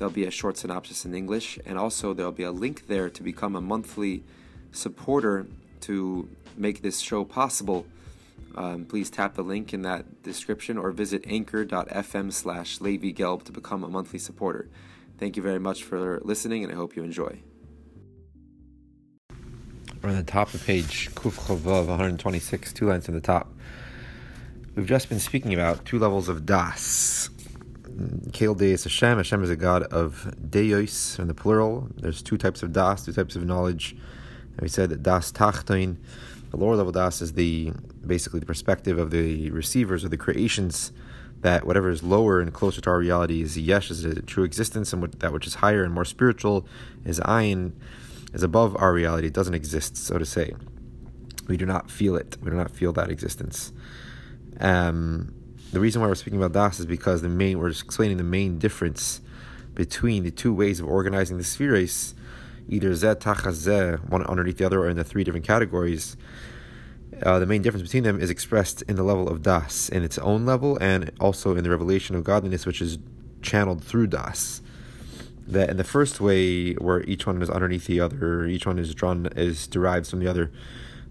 There'll 0.00 0.10
be 0.10 0.24
a 0.24 0.30
short 0.30 0.56
synopsis 0.56 1.04
in 1.04 1.14
English, 1.14 1.58
and 1.66 1.76
also 1.76 2.14
there'll 2.14 2.32
be 2.32 2.44
a 2.44 2.50
link 2.50 2.86
there 2.86 3.10
to 3.10 3.22
become 3.22 3.54
a 3.54 3.60
monthly 3.60 4.24
supporter 4.72 5.46
to 5.82 6.26
make 6.56 6.80
this 6.80 7.00
show 7.00 7.22
possible. 7.22 7.84
Um, 8.54 8.86
please 8.86 9.10
tap 9.10 9.34
the 9.34 9.42
link 9.42 9.74
in 9.74 9.82
that 9.82 10.22
description 10.22 10.78
or 10.78 10.90
visit 10.90 11.24
anchor.fm 11.26 12.32
slash 12.32 12.80
Levi 12.80 13.12
Gelb 13.12 13.42
to 13.42 13.52
become 13.52 13.84
a 13.84 13.88
monthly 13.88 14.18
supporter. 14.18 14.70
Thank 15.18 15.36
you 15.36 15.42
very 15.42 15.60
much 15.60 15.84
for 15.84 16.18
listening, 16.24 16.64
and 16.64 16.72
I 16.72 16.76
hope 16.76 16.96
you 16.96 17.02
enjoy. 17.02 17.38
We're 20.00 20.08
on 20.08 20.16
the 20.16 20.22
top 20.22 20.54
of 20.54 20.64
page 20.64 21.10
Kuf 21.14 21.38
Chovav 21.46 21.88
126, 21.88 22.72
two 22.72 22.88
lines 22.88 23.06
in 23.06 23.12
the 23.12 23.20
top. 23.20 23.52
We've 24.74 24.86
just 24.86 25.10
been 25.10 25.20
speaking 25.20 25.52
about 25.52 25.84
two 25.84 25.98
levels 25.98 26.30
of 26.30 26.46
Das. 26.46 27.28
Kale 28.32 28.54
Deus 28.54 28.84
Hashem. 28.84 29.18
Hashem 29.18 29.42
is 29.42 29.50
a 29.50 29.56
God 29.56 29.82
of 29.84 30.34
Deus 30.50 31.18
in 31.18 31.28
the 31.28 31.34
plural. 31.34 31.88
There's 31.96 32.22
two 32.22 32.38
types 32.38 32.62
of 32.62 32.72
Das, 32.72 33.04
two 33.04 33.12
types 33.12 33.36
of 33.36 33.44
knowledge. 33.44 33.92
And 34.52 34.60
we 34.60 34.68
said 34.68 34.90
that 34.90 35.02
Das 35.02 35.32
Tachtoin, 35.32 35.96
the 36.50 36.56
lower 36.56 36.76
level 36.76 36.92
Das, 36.92 37.22
is 37.22 37.34
the 37.34 37.72
basically 38.06 38.40
the 38.40 38.46
perspective 38.46 38.98
of 38.98 39.10
the 39.10 39.50
receivers 39.50 40.04
or 40.04 40.08
the 40.08 40.16
creations. 40.16 40.92
That 41.42 41.66
whatever 41.66 41.88
is 41.88 42.02
lower 42.02 42.40
and 42.40 42.52
closer 42.52 42.82
to 42.82 42.90
our 42.90 42.98
reality 42.98 43.40
is 43.40 43.56
Yesh, 43.56 43.90
is 43.90 44.04
a 44.04 44.20
true 44.20 44.44
existence, 44.44 44.92
and 44.92 45.02
that 45.02 45.32
which 45.32 45.46
is 45.46 45.54
higher 45.54 45.82
and 45.82 45.94
more 45.94 46.04
spiritual 46.04 46.66
is 47.04 47.18
Ayin, 47.20 47.72
is 48.34 48.42
above 48.42 48.76
our 48.76 48.92
reality. 48.92 49.28
It 49.28 49.32
doesn't 49.32 49.54
exist, 49.54 49.96
so 49.96 50.18
to 50.18 50.26
say. 50.26 50.52
We 51.48 51.56
do 51.56 51.64
not 51.64 51.90
feel 51.90 52.14
it. 52.14 52.36
We 52.42 52.50
do 52.50 52.56
not 52.56 52.70
feel 52.70 52.92
that 52.92 53.10
existence. 53.10 53.72
Um, 54.60 55.34
the 55.72 55.80
reason 55.80 56.00
why 56.00 56.08
we're 56.08 56.14
speaking 56.14 56.42
about 56.42 56.52
das 56.52 56.80
is 56.80 56.86
because 56.86 57.22
the 57.22 57.28
main 57.28 57.58
we're 57.58 57.68
explaining 57.68 58.16
the 58.16 58.24
main 58.24 58.58
difference 58.58 59.20
between 59.74 60.24
the 60.24 60.30
two 60.30 60.52
ways 60.52 60.80
of 60.80 60.86
organizing 60.86 61.38
the 61.38 61.44
spheres, 61.44 62.14
either 62.68 62.90
zeh 62.90 63.14
tachaz 63.14 64.08
one 64.08 64.24
underneath 64.26 64.58
the 64.58 64.64
other, 64.64 64.80
or 64.80 64.88
in 64.88 64.96
the 64.96 65.04
three 65.04 65.24
different 65.24 65.46
categories. 65.46 66.16
Uh, 67.22 67.38
the 67.38 67.46
main 67.46 67.62
difference 67.62 67.82
between 67.82 68.02
them 68.02 68.20
is 68.20 68.30
expressed 68.30 68.82
in 68.82 68.96
the 68.96 69.02
level 69.02 69.28
of 69.28 69.42
das, 69.42 69.88
in 69.88 70.02
its 70.02 70.18
own 70.18 70.46
level, 70.46 70.76
and 70.78 71.10
also 71.20 71.54
in 71.54 71.62
the 71.62 71.70
revelation 71.70 72.16
of 72.16 72.24
godliness, 72.24 72.66
which 72.66 72.80
is 72.80 72.98
channeled 73.42 73.82
through 73.84 74.06
das. 74.06 74.62
That 75.46 75.68
in 75.70 75.76
the 75.76 75.84
first 75.84 76.20
way, 76.20 76.74
where 76.74 77.02
each 77.04 77.26
one 77.26 77.42
is 77.42 77.50
underneath 77.50 77.86
the 77.86 78.00
other, 78.00 78.46
each 78.46 78.66
one 78.66 78.78
is 78.78 78.94
drawn 78.94 79.26
is 79.36 79.66
derived 79.66 80.06
from 80.06 80.20
the 80.20 80.28
other. 80.28 80.50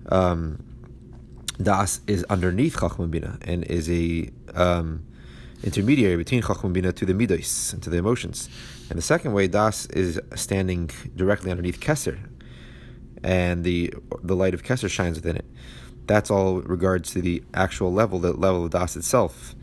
Um, 0.09 0.63
Das 1.61 1.99
is 2.07 2.23
underneath 2.29 2.79
Chacham 2.79 3.11
Bina 3.11 3.37
and 3.41 3.65
is 3.65 3.89
a 3.89 4.29
um, 4.55 5.05
intermediary 5.63 6.17
between 6.17 6.41
Chacham 6.41 6.73
Bina 6.73 6.91
to 6.93 7.05
the 7.05 7.13
Midos 7.13 7.73
and 7.73 7.83
to 7.83 7.89
the 7.89 7.97
emotions. 7.97 8.49
And 8.89 8.97
the 8.97 9.03
second 9.03 9.33
way, 9.33 9.47
Das 9.47 9.85
is 9.87 10.19
standing 10.35 10.89
directly 11.15 11.51
underneath 11.51 11.79
Keser, 11.79 12.19
and 13.23 13.63
the 13.63 13.93
the 14.23 14.35
light 14.35 14.53
of 14.53 14.63
Keser 14.63 14.89
shines 14.89 15.17
within 15.17 15.35
it. 15.35 15.45
That's 16.07 16.31
all 16.31 16.61
regards 16.61 17.11
to 17.11 17.21
the 17.21 17.43
actual 17.53 17.93
level, 17.93 18.17
the 18.19 18.33
level 18.33 18.65
of 18.65 18.71
Das 18.71 18.95
itself. 18.95 19.53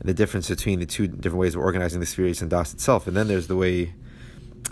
And 0.00 0.08
The 0.08 0.14
difference 0.14 0.48
between 0.48 0.80
the 0.80 0.86
two 0.86 1.06
different 1.06 1.38
ways 1.38 1.54
of 1.54 1.60
organizing 1.60 2.00
the 2.00 2.06
spheres 2.06 2.42
and 2.42 2.50
Das 2.50 2.74
itself. 2.74 3.06
And 3.06 3.16
then 3.16 3.28
there's 3.28 3.46
the 3.46 3.54
way, 3.54 3.94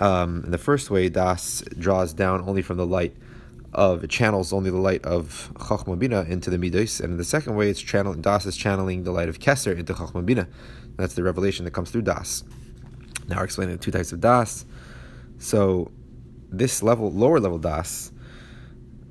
um, 0.00 0.42
in 0.44 0.50
the 0.50 0.58
first 0.58 0.90
way, 0.90 1.08
Das 1.08 1.62
draws 1.78 2.12
down 2.12 2.40
only 2.48 2.62
from 2.62 2.76
the 2.76 2.86
light 2.86 3.14
of 3.72 4.08
channels 4.08 4.52
only 4.52 4.70
the 4.70 4.76
light 4.76 5.04
of 5.04 5.52
Chachma 5.54 5.98
Bina 5.98 6.22
into 6.22 6.50
the 6.50 6.58
Midos, 6.58 7.00
and 7.00 7.12
in 7.12 7.16
the 7.18 7.24
second 7.24 7.56
way, 7.56 7.70
it's 7.70 7.80
channeling 7.80 8.20
Das 8.20 8.46
is 8.46 8.56
channeling 8.56 9.04
the 9.04 9.12
light 9.12 9.28
of 9.28 9.38
Keser 9.38 9.76
into 9.76 9.94
Chachma 9.94 10.24
Bina. 10.24 10.48
That's 10.96 11.14
the 11.14 11.22
revelation 11.22 11.64
that 11.64 11.70
comes 11.72 11.90
through 11.90 12.02
Das. 12.02 12.44
Now 13.28 13.38
we're 13.38 13.44
explaining 13.44 13.76
the 13.76 13.82
two 13.82 13.92
types 13.92 14.12
of 14.12 14.20
Das. 14.20 14.64
So 15.38 15.90
this 16.50 16.82
level, 16.82 17.12
lower 17.12 17.38
level 17.38 17.58
Das, 17.58 18.10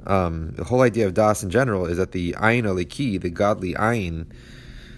um, 0.05 0.51
the 0.51 0.65
whole 0.65 0.81
idea 0.81 1.07
of 1.07 1.13
Das 1.13 1.41
in 1.41 1.49
general 1.49 1.85
is 1.85 1.97
that 1.97 2.11
the 2.11 2.33
Ayin 2.33 2.63
Aliki, 2.63 3.19
the 3.19 3.29
godly 3.29 3.73
Ayin, 3.75 4.27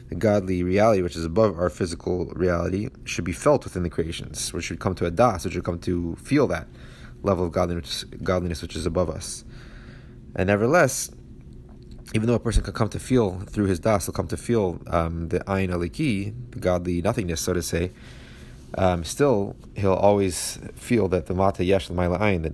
the 0.09 0.15
godly 0.15 0.63
reality 0.63 1.01
which 1.01 1.15
is 1.15 1.23
above 1.23 1.57
our 1.57 1.69
physical 1.69 2.25
reality, 2.35 2.89
should 3.05 3.25
be 3.25 3.31
felt 3.31 3.63
within 3.63 3.83
the 3.83 3.89
creations, 3.89 4.51
which 4.53 4.65
should 4.65 4.79
come 4.79 4.95
to 4.95 5.05
a 5.05 5.11
Das, 5.11 5.45
which 5.45 5.53
should 5.53 5.63
come 5.63 5.79
to 5.79 6.15
feel 6.15 6.47
that 6.47 6.67
level 7.23 7.45
of 7.45 7.51
godliness, 7.51 8.03
godliness 8.23 8.61
which 8.61 8.75
is 8.75 8.85
above 8.85 9.09
us. 9.09 9.45
And 10.35 10.47
nevertheless, 10.47 11.11
even 12.13 12.27
though 12.27 12.35
a 12.35 12.39
person 12.39 12.63
can 12.63 12.73
come 12.73 12.89
to 12.89 12.99
feel 12.99 13.39
through 13.41 13.65
his 13.65 13.79
das, 13.79 14.05
he'll 14.05 14.13
come 14.13 14.27
to 14.27 14.37
feel 14.37 14.79
um, 14.87 15.29
the 15.29 15.39
ayin 15.41 15.69
aliki, 15.69 16.33
the 16.51 16.59
godly 16.59 17.01
nothingness, 17.01 17.41
so 17.41 17.53
to 17.53 17.61
say. 17.61 17.91
Um, 18.77 19.03
still, 19.03 19.55
he'll 19.75 19.93
always 19.93 20.59
feel 20.75 21.07
that 21.09 21.25
the 21.25 21.33
mata 21.33 21.63
yesh 21.63 21.89
maila 21.89 22.19
ayin, 22.19 22.43
that 22.43 22.53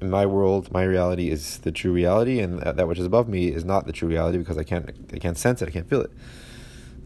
in 0.00 0.10
my 0.10 0.26
world, 0.26 0.70
my 0.72 0.82
reality 0.82 1.30
is 1.30 1.58
the 1.58 1.72
true 1.72 1.92
reality, 1.92 2.38
and 2.40 2.60
that 2.60 2.86
which 2.86 2.98
is 2.98 3.06
above 3.06 3.28
me 3.28 3.48
is 3.48 3.64
not 3.64 3.86
the 3.86 3.92
true 3.92 4.08
reality 4.08 4.38
because 4.38 4.56
I 4.56 4.64
can't, 4.64 4.90
I 5.12 5.18
can't 5.18 5.36
sense 5.36 5.60
it, 5.62 5.68
I 5.68 5.70
can't 5.70 5.88
feel 5.88 6.02
it. 6.02 6.10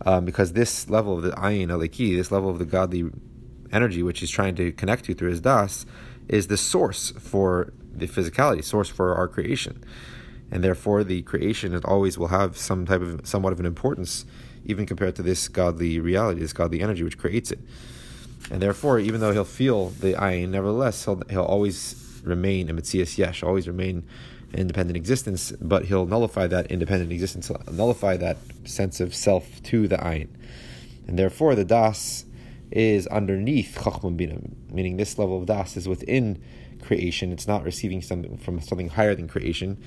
Um, 0.04 0.24
because 0.24 0.52
this 0.52 0.90
level 0.90 1.16
of 1.16 1.22
the 1.22 1.30
ayin 1.30 1.68
aliki, 1.68 2.16
this 2.16 2.30
level 2.30 2.50
of 2.50 2.58
the 2.58 2.64
godly 2.64 3.10
energy 3.72 4.02
which 4.02 4.20
he's 4.20 4.30
trying 4.30 4.54
to 4.56 4.72
connect 4.72 5.04
to 5.04 5.14
through 5.14 5.30
his 5.30 5.40
das, 5.40 5.86
is 6.28 6.48
the 6.48 6.56
source 6.56 7.12
for 7.18 7.72
the 7.94 8.06
physicality, 8.06 8.64
source 8.64 8.88
for 8.88 9.14
our 9.14 9.28
creation. 9.28 9.82
And 10.52 10.62
therefore, 10.62 11.02
the 11.02 11.22
creation 11.22 11.74
always 11.84 12.18
will 12.18 12.28
have 12.28 12.58
some 12.58 12.84
type 12.84 13.00
of 13.00 13.26
somewhat 13.26 13.54
of 13.54 13.60
an 13.60 13.64
importance, 13.64 14.26
even 14.66 14.84
compared 14.84 15.16
to 15.16 15.22
this 15.22 15.48
godly 15.48 15.98
reality, 15.98 16.40
this 16.40 16.52
godly 16.52 16.82
energy 16.82 17.02
which 17.02 17.16
creates 17.16 17.50
it. 17.50 17.58
And 18.50 18.60
therefore, 18.60 18.98
even 18.98 19.20
though 19.20 19.32
he'll 19.32 19.44
feel 19.44 19.88
the 19.88 20.12
ayin, 20.12 20.50
nevertheless, 20.50 21.06
he'll, 21.06 21.22
he'll 21.30 21.42
always 21.42 22.20
remain 22.22 22.68
a 22.68 22.74
mitzias 22.74 23.16
yesh, 23.16 23.42
always 23.42 23.66
remain 23.66 24.04
an 24.52 24.58
independent 24.58 24.96
existence, 24.96 25.52
but 25.52 25.86
he'll 25.86 26.04
nullify 26.04 26.46
that 26.48 26.70
independent 26.70 27.12
existence, 27.12 27.50
nullify 27.70 28.18
that 28.18 28.36
sense 28.64 29.00
of 29.00 29.14
self 29.14 29.62
to 29.62 29.88
the 29.88 29.96
ayin. 29.96 30.28
And 31.08 31.18
therefore, 31.18 31.54
the 31.54 31.64
das 31.64 32.26
is 32.70 33.06
underneath 33.06 33.78
Chachman 33.82 34.16
Bina, 34.16 34.38
meaning 34.70 34.98
this 34.98 35.18
level 35.18 35.38
of 35.38 35.46
Das 35.46 35.76
is 35.76 35.86
within 35.88 36.42
creation. 36.82 37.32
It's 37.32 37.46
not 37.46 37.64
receiving 37.64 38.02
something 38.02 38.38
from 38.38 38.60
something 38.60 38.88
higher 38.88 39.14
than 39.14 39.28
creation. 39.28 39.82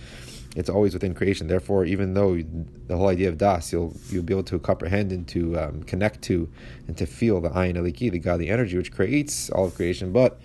It's 0.55 0.69
always 0.69 0.93
within 0.93 1.13
creation. 1.13 1.47
Therefore, 1.47 1.85
even 1.85 2.13
though 2.13 2.41
the 2.87 2.97
whole 2.97 3.09
idea 3.09 3.29
of 3.29 3.37
Das, 3.37 3.71
you'll 3.71 3.95
you'll 4.09 4.23
be 4.23 4.33
able 4.33 4.43
to 4.43 4.59
comprehend 4.59 5.11
and 5.11 5.27
to 5.27 5.59
um, 5.59 5.83
connect 5.83 6.21
to 6.23 6.49
and 6.87 6.97
to 6.97 7.05
feel 7.05 7.41
the 7.41 7.49
Ayin 7.49 7.75
Aliki, 7.75 8.09
the 8.09 8.19
godly 8.19 8.49
energy 8.49 8.77
which 8.77 8.91
creates 8.91 9.49
all 9.49 9.65
of 9.65 9.75
creation. 9.75 10.13
But 10.13 10.39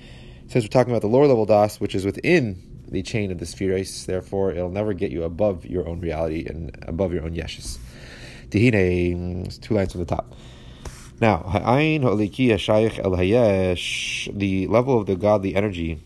since 0.49 0.65
we're 0.65 0.69
talking 0.69 0.93
about 0.93 1.03
the 1.03 1.09
lower 1.09 1.29
level 1.29 1.47
Das, 1.47 1.81
which 1.81 1.95
is 1.95 2.05
within 2.05 2.61
the 2.89 3.03
chain 3.03 3.31
of 3.31 3.39
the 3.39 3.47
spheres, 3.47 4.07
therefore 4.07 4.51
it'll 4.51 4.69
never 4.69 4.93
get 4.93 5.13
you 5.13 5.23
above 5.23 5.65
your 5.65 5.87
own 5.87 6.01
reality 6.01 6.45
and 6.45 6.77
above 6.89 7.13
your 7.13 7.23
own 7.23 7.35
yeshus. 7.35 7.79
Tehine, 8.49 9.61
two 9.61 9.75
lines 9.75 9.93
from 9.93 10.01
the 10.01 10.07
top. 10.07 10.35
Now, 11.21 11.45
the 11.47 11.61
level 14.67 15.01
of 15.01 15.07
the 15.07 15.17
godly 15.17 15.55
energy, 15.55 16.01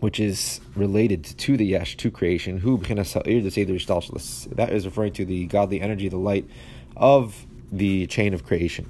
which 0.00 0.18
is 0.18 0.60
related 0.74 1.24
to 1.24 1.56
the 1.56 1.64
yesh, 1.64 1.96
to 1.98 2.10
creation, 2.10 2.58
who 2.58 2.78
that 2.78 4.70
is 4.70 4.84
referring 4.86 5.12
to 5.12 5.24
the 5.24 5.46
godly 5.46 5.80
energy, 5.80 6.08
the 6.08 6.16
light 6.16 6.48
of 6.96 7.46
the 7.70 8.06
chain 8.06 8.34
of 8.34 8.44
creation. 8.44 8.88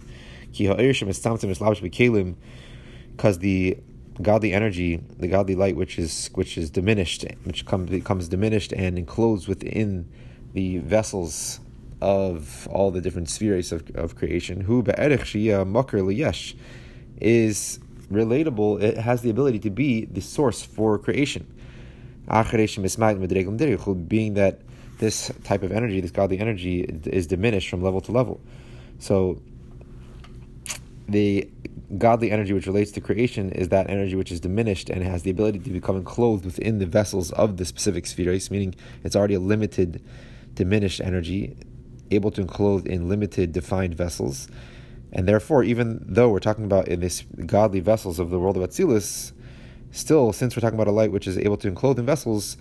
Because 3.17 3.39
the 3.39 3.77
godly 4.23 4.53
energy, 4.53 4.97
the 5.19 5.29
godly 5.29 5.55
light, 5.55 5.77
which 5.77 5.99
is 5.99 6.31
which 6.35 6.57
is 6.57 6.71
diminished, 6.71 7.25
which 7.45 7.67
comes 7.67 7.91
becomes 7.91 8.29
diminished 8.29 8.73
and 8.73 8.99
enclosed 8.99 9.49
within 9.49 10.09
the 10.53 10.79
vessels 10.79 11.61
of 12.01 12.67
all 12.71 12.91
the 12.91 13.01
different 13.01 13.29
spheres 13.29 13.73
of, 13.73 13.89
of 13.95 14.17
creation, 14.17 14.63
who 14.63 14.83
is 17.21 17.79
relatable, 18.11 18.83
it 18.83 18.99
has 18.99 19.23
the 19.23 19.31
ability 19.31 19.59
to 19.61 19.71
be 19.71 20.05
the 20.07 20.21
source 20.21 20.63
for 20.63 20.99
creation. 20.99 21.47
Being 22.29 22.45
that 24.35 24.61
this 24.99 25.33
type 25.45 25.63
of 25.63 25.73
energy, 25.73 26.01
this 26.01 26.11
godly 26.11 26.39
energy, 26.39 26.81
is 26.81 27.27
diminished 27.27 27.71
from 27.71 27.83
level 27.83 28.01
to 28.03 28.13
level. 28.13 28.41
So, 28.99 29.41
the 31.09 31.49
godly 31.99 32.31
energy 32.31 32.53
which 32.53 32.67
relates 32.67 32.93
to 32.93 33.01
creation 33.01 33.51
is 33.53 33.71
that 33.71 33.91
energy 33.91 34.15
which 34.15 34.31
is 34.31 34.39
diminished 34.39 34.91
and 34.91 35.03
has 35.03 35.23
the 35.23 35.31
ability 35.31 35.59
to 35.61 35.71
become 35.71 35.97
enclosed 35.97 36.45
within 36.45 36.79
the 36.79 36.87
vessels 36.87 37.33
of 37.33 37.57
the 37.57 37.65
specific 37.65 38.07
spheres, 38.07 38.51
meaning 38.51 38.75
it's 39.03 39.17
already 39.17 39.35
a 39.35 39.41
limited, 39.41 40.01
diminished 40.55 41.01
energy, 41.01 41.57
able 42.13 42.31
to 42.31 42.43
enclose 42.43 42.85
in 42.85 43.09
limited, 43.09 43.53
defined 43.53 43.95
vessels. 43.95 44.49
And 45.13 45.27
therefore, 45.27 45.65
even 45.65 46.05
though 46.07 46.29
we're 46.31 46.39
talking 46.39 46.65
about 46.65 46.89
in 46.89 47.01
this 47.01 47.25
godly 47.47 47.81
vessels 47.81 48.19
of 48.19 48.31
the 48.31 48.39
world 48.39 48.57
of 48.57 48.63
Atzilus, 48.63 49.33
still, 49.91 50.33
since 50.33 50.57
we're 50.57 50.61
talking 50.61 50.79
about 50.79 50.89
a 50.89 50.93
light 50.93 51.13
which 51.13 51.27
is 51.27 51.37
able 51.39 51.57
to 51.59 51.69
enclose 51.69 51.99
in 51.99 52.07
vessels, 52.07 52.57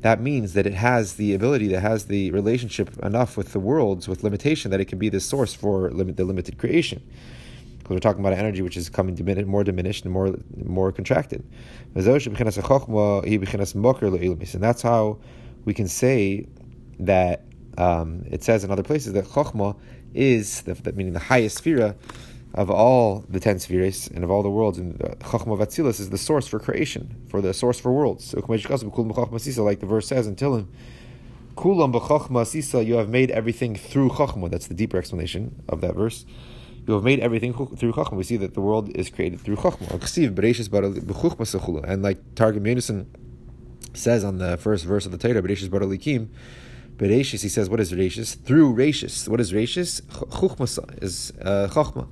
that 0.00 0.20
means 0.20 0.54
that 0.54 0.66
it 0.66 0.74
has 0.74 1.14
the 1.14 1.32
ability, 1.32 1.68
that 1.68 1.80
has 1.80 2.06
the 2.06 2.32
relationship 2.32 2.98
enough 3.04 3.36
with 3.36 3.52
the 3.52 3.60
worlds, 3.60 4.08
with 4.08 4.24
limitation, 4.24 4.72
that 4.72 4.80
it 4.80 4.86
can 4.86 4.98
be 4.98 5.08
the 5.08 5.20
source 5.20 5.54
for 5.54 5.90
the 5.90 6.24
limited 6.24 6.58
creation 6.58 7.00
because 7.82 7.96
we're 7.96 8.00
talking 8.00 8.20
about 8.20 8.32
energy 8.32 8.62
which 8.62 8.76
is 8.76 8.88
coming 8.88 9.14
diminished, 9.14 9.46
more 9.46 9.64
diminished 9.64 10.04
and 10.04 10.12
more 10.12 10.36
more 10.64 10.92
contracted. 10.92 11.44
And 11.94 12.04
that's 14.62 14.82
how 14.82 15.18
we 15.64 15.74
can 15.74 15.88
say 15.88 16.46
that 17.00 17.44
um, 17.78 18.24
it 18.30 18.44
says 18.44 18.64
in 18.64 18.70
other 18.70 18.82
places 18.82 19.14
that 19.14 19.24
Chokhmah 19.24 19.76
is, 20.14 20.62
the, 20.62 20.92
meaning 20.92 21.12
the 21.12 21.18
highest 21.18 21.58
sphere 21.58 21.96
of 22.54 22.70
all 22.70 23.24
the 23.28 23.40
ten 23.40 23.58
spheres 23.58 24.08
and 24.08 24.24
of 24.24 24.30
all 24.30 24.42
the 24.42 24.50
worlds, 24.50 24.78
and 24.78 24.98
the 24.98 25.16
Chokhmah 25.16 25.58
Vatsilis 25.58 26.00
is 26.00 26.10
the 26.10 26.18
source 26.18 26.46
for 26.46 26.58
creation, 26.58 27.16
for 27.28 27.40
the 27.40 27.54
source 27.54 27.80
for 27.80 27.92
worlds. 27.92 28.24
So, 28.26 28.38
like 28.40 29.80
the 29.80 29.86
verse 29.86 30.06
says 30.06 30.26
in 30.26 30.36
Tehillim, 30.36 30.66
Kulam 31.56 32.46
sisa, 32.46 32.84
you 32.84 32.94
have 32.94 33.08
made 33.08 33.30
everything 33.30 33.74
through 33.74 34.10
chokhmah. 34.10 34.50
That's 34.50 34.66
the 34.66 34.74
deeper 34.74 34.98
explanation 34.98 35.62
of 35.68 35.80
that 35.82 35.94
verse 35.94 36.24
you 36.86 36.94
have 36.94 37.04
made 37.04 37.20
everything 37.20 37.52
through 37.52 37.92
Chachma. 37.92 38.14
We 38.14 38.24
see 38.24 38.36
that 38.38 38.54
the 38.54 38.60
world 38.60 38.90
is 38.96 39.08
created 39.08 39.40
through 39.40 39.56
Chachma. 39.56 39.88
And 41.88 42.02
like 42.02 42.34
Targum 42.34 42.64
Yonason 42.64 43.06
says 43.94 44.24
on 44.24 44.38
the 44.38 44.56
first 44.56 44.84
verse 44.84 45.06
of 45.06 45.12
the 45.12 45.18
Torah, 45.18 45.42
Bereshis 45.42 45.68
Baralikim, 45.68 46.28
Bereshis, 47.02 47.42
he 47.42 47.48
says, 47.48 47.68
what 47.68 47.80
is 47.80 47.92
Bereshis? 47.92 48.40
Through 48.44 48.74
Rashis. 48.74 49.28
What 49.28 49.40
is 49.40 49.52
Rashis? 49.52 50.02
Chuchma 50.02 51.02
is 51.02 51.32
uh, 51.42 51.66
Chachma. 51.68 52.06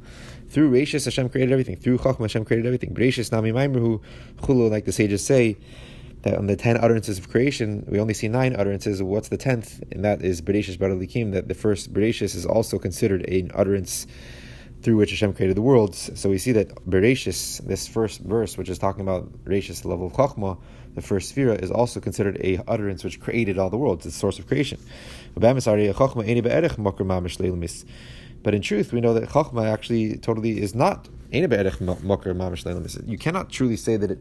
Through 0.49 0.73
Rashis, 0.73 1.05
Hashem 1.05 1.29
created 1.29 1.53
everything. 1.53 1.77
Through 1.77 1.99
Chachma, 1.99 2.23
Hashem 2.23 2.45
created 2.45 2.67
everything. 2.67 2.93
Bereshis 2.93 3.31
Nami 3.31 3.53
Maimruhu 3.53 4.03
Chulu, 4.43 4.69
like 4.69 4.87
the 4.87 4.93
sages 4.93 5.25
say, 5.25 5.57
that 6.23 6.37
on 6.37 6.49
the 6.49 6.57
ten 6.57 6.77
utterances 6.77 7.19
of 7.19 7.31
creation, 7.31 7.87
we 7.89 8.01
only 8.01 8.15
see 8.15 8.27
nine 8.27 8.57
utterances. 8.57 9.01
What's 9.01 9.29
the 9.29 9.37
tenth? 9.37 9.81
And 9.93 10.05
that 10.05 10.23
is 10.23 10.43
Bereshis 10.43 10.77
Baralikim, 10.77 11.33
that 11.35 11.47
the 11.47 11.55
first 11.55 11.95
Bereshis 11.95 12.35
is 12.35 12.45
also 12.45 12.77
considered 12.77 13.23
an 13.29 13.53
utterance 13.55 14.09
through 14.83 14.97
which 14.97 15.11
Hashem 15.11 15.35
created 15.35 15.57
the 15.57 15.63
worlds. 15.63 16.11
So 16.19 16.31
we 16.31 16.39
see 16.39 16.53
that 16.53 16.75
Bereshis, 16.87 17.65
this 17.65 17.87
first 17.87 18.23
verse, 18.23 18.59
which 18.59 18.69
is 18.69 18.79
talking 18.79 19.03
about 19.03 19.45
Bereshis, 19.45 19.83
the 19.83 19.89
level 19.89 20.09
of 20.09 20.15
Chachma, 20.15 20.59
the 20.95 21.03
first 21.03 21.29
sphere, 21.31 21.53
is 21.55 21.71
also 21.71 22.01
considered 22.01 22.39
a 22.43 22.61
utterance 22.67 23.05
which 23.05 23.21
created 23.21 23.59
all 23.59 23.71
the 23.71 23.77
worlds, 23.77 24.05
the 24.05 24.11
source 24.11 24.39
of 24.39 24.47
creation. 24.47 24.81
But 28.43 28.55
in 28.55 28.63
truth, 28.63 28.93
we 28.93 29.01
know 29.01 29.15
that 29.15 29.29
Chachma 29.29 29.71
actually 29.71 30.17
totally 30.17 30.61
is 30.61 30.75
not 30.75 31.09
You 33.07 33.19
cannot 33.19 33.51
truly 33.51 33.77
say 33.77 33.97
that 33.97 34.19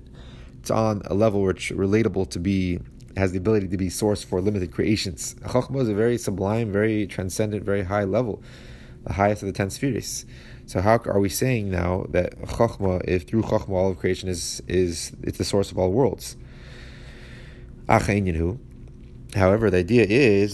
it's 0.60 0.70
on 0.70 1.02
a 1.06 1.14
level 1.14 1.42
which 1.42 1.72
relatable 1.72 2.30
to 2.32 2.40
be 2.40 2.80
has 3.18 3.32
the 3.32 3.38
ability 3.38 3.68
to 3.68 3.78
be 3.78 3.90
source 3.90 4.24
for 4.24 4.40
limited 4.42 4.72
creations. 4.72 5.36
Chachma 5.42 5.82
is 5.82 5.90
a 5.90 5.94
very 5.94 6.18
sublime, 6.18 6.72
very 6.72 7.08
transcendent, 7.08 7.64
very 7.64 7.84
high 7.84 8.04
level, 8.04 8.44
the 9.06 9.14
highest 9.14 9.42
of 9.42 9.48
the 9.48 9.54
ten 9.54 9.70
spheres. 9.70 10.26
So 10.68 10.82
how 10.82 11.00
are 11.06 11.20
we 11.20 11.30
saying 11.30 11.72
now 11.72 12.06
that 12.10 12.40
Chachma, 12.42 13.02
if 13.08 13.24
through 13.24 13.42
Chachma 13.44 13.70
all 13.70 13.90
of 13.92 13.98
creation 13.98 14.30
is 14.30 14.62
is 14.68 15.14
it's 15.24 15.38
the 15.38 15.46
source 15.46 15.72
of 15.72 15.80
all 15.80 15.92
worlds? 15.92 16.38
However, 17.90 19.70
the 19.70 19.78
idea 19.78 20.06
is 20.06 20.54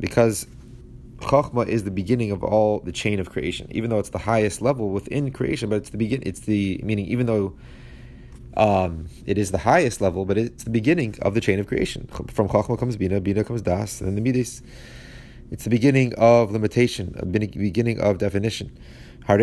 because 0.00 0.46
Chachma 1.20 1.68
is 1.68 1.84
the 1.84 1.90
beginning 1.90 2.30
of 2.32 2.42
all 2.42 2.80
the 2.80 2.92
chain 2.92 3.18
of 3.20 3.30
creation, 3.30 3.66
even 3.70 3.90
though 3.90 3.98
it's 3.98 4.10
the 4.10 4.18
highest 4.18 4.60
level 4.60 4.90
within 4.90 5.30
creation, 5.30 5.70
but 5.70 5.76
it's 5.76 5.90
the 5.90 5.96
begin. 5.96 6.22
It's 6.26 6.40
the 6.40 6.80
meaning, 6.82 7.06
even 7.06 7.26
though 7.26 7.54
um, 8.56 9.06
it 9.24 9.38
is 9.38 9.52
the 9.52 9.58
highest 9.58 10.00
level, 10.00 10.24
but 10.24 10.36
it's 10.36 10.64
the 10.64 10.70
beginning 10.70 11.16
of 11.22 11.34
the 11.34 11.40
chain 11.40 11.58
of 11.58 11.66
creation. 11.66 12.08
From 12.28 12.48
Chachma 12.48 12.78
comes 12.78 12.96
Bina, 12.96 13.20
Bina 13.20 13.44
comes 13.44 13.62
Das, 13.62 14.00
and 14.00 14.08
then 14.08 14.16
the 14.16 14.20
Midas. 14.20 14.62
It's 15.52 15.64
the 15.64 15.70
beginning 15.70 16.14
of 16.14 16.50
limitation, 16.50 17.14
a 17.18 17.26
beginning 17.26 18.00
of 18.00 18.16
definition. 18.16 18.74
And 19.28 19.38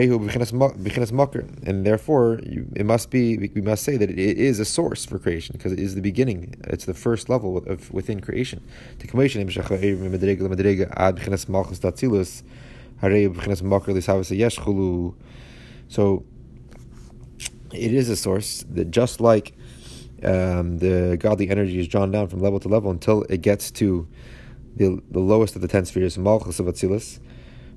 therefore, 1.86 2.40
you, 2.42 2.68
it 2.76 2.86
must 2.88 3.12
be. 3.12 3.38
We 3.38 3.62
must 3.62 3.84
say 3.84 3.96
that 3.96 4.10
it 4.10 4.18
is 4.18 4.60
a 4.60 4.66
source 4.66 5.06
for 5.06 5.20
creation 5.20 5.54
because 5.56 5.72
it 5.72 5.78
is 5.78 5.94
the 5.94 6.02
beginning. 6.02 6.56
It's 6.64 6.86
the 6.86 6.96
first 6.96 7.30
level 7.30 7.58
of 7.60 7.92
within 7.94 8.22
creation. 8.22 8.64
So, 15.88 16.24
it 17.72 17.94
is 17.94 18.10
a 18.10 18.16
source 18.16 18.66
that 18.72 18.90
just 18.90 19.22
like 19.22 19.54
um, 20.24 20.80
the 20.80 21.18
godly 21.20 21.52
energy 21.52 21.80
is 21.80 21.88
drawn 21.88 22.10
down 22.12 22.30
from 22.30 22.40
level 22.40 22.60
to 22.62 22.68
level 22.68 22.90
until 22.90 23.22
it 23.30 23.44
gets 23.44 23.70
to 23.72 24.08
the, 24.76 25.02
the 25.12 25.20
lowest 25.20 25.56
of 25.56 25.62
the 25.62 25.68
ten 25.68 25.86
spheres, 25.86 26.18
Malchus 26.18 26.60
of 26.60 26.68
Atzilus, 26.68 27.20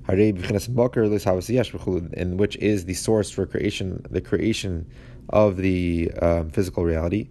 and 0.07 2.39
which 2.39 2.55
is 2.57 2.85
the 2.85 2.93
source 2.93 3.29
for 3.29 3.45
creation, 3.45 4.05
the 4.09 4.21
creation 4.21 4.87
of 5.29 5.57
the 5.57 6.11
um, 6.21 6.49
physical 6.49 6.83
reality. 6.83 7.29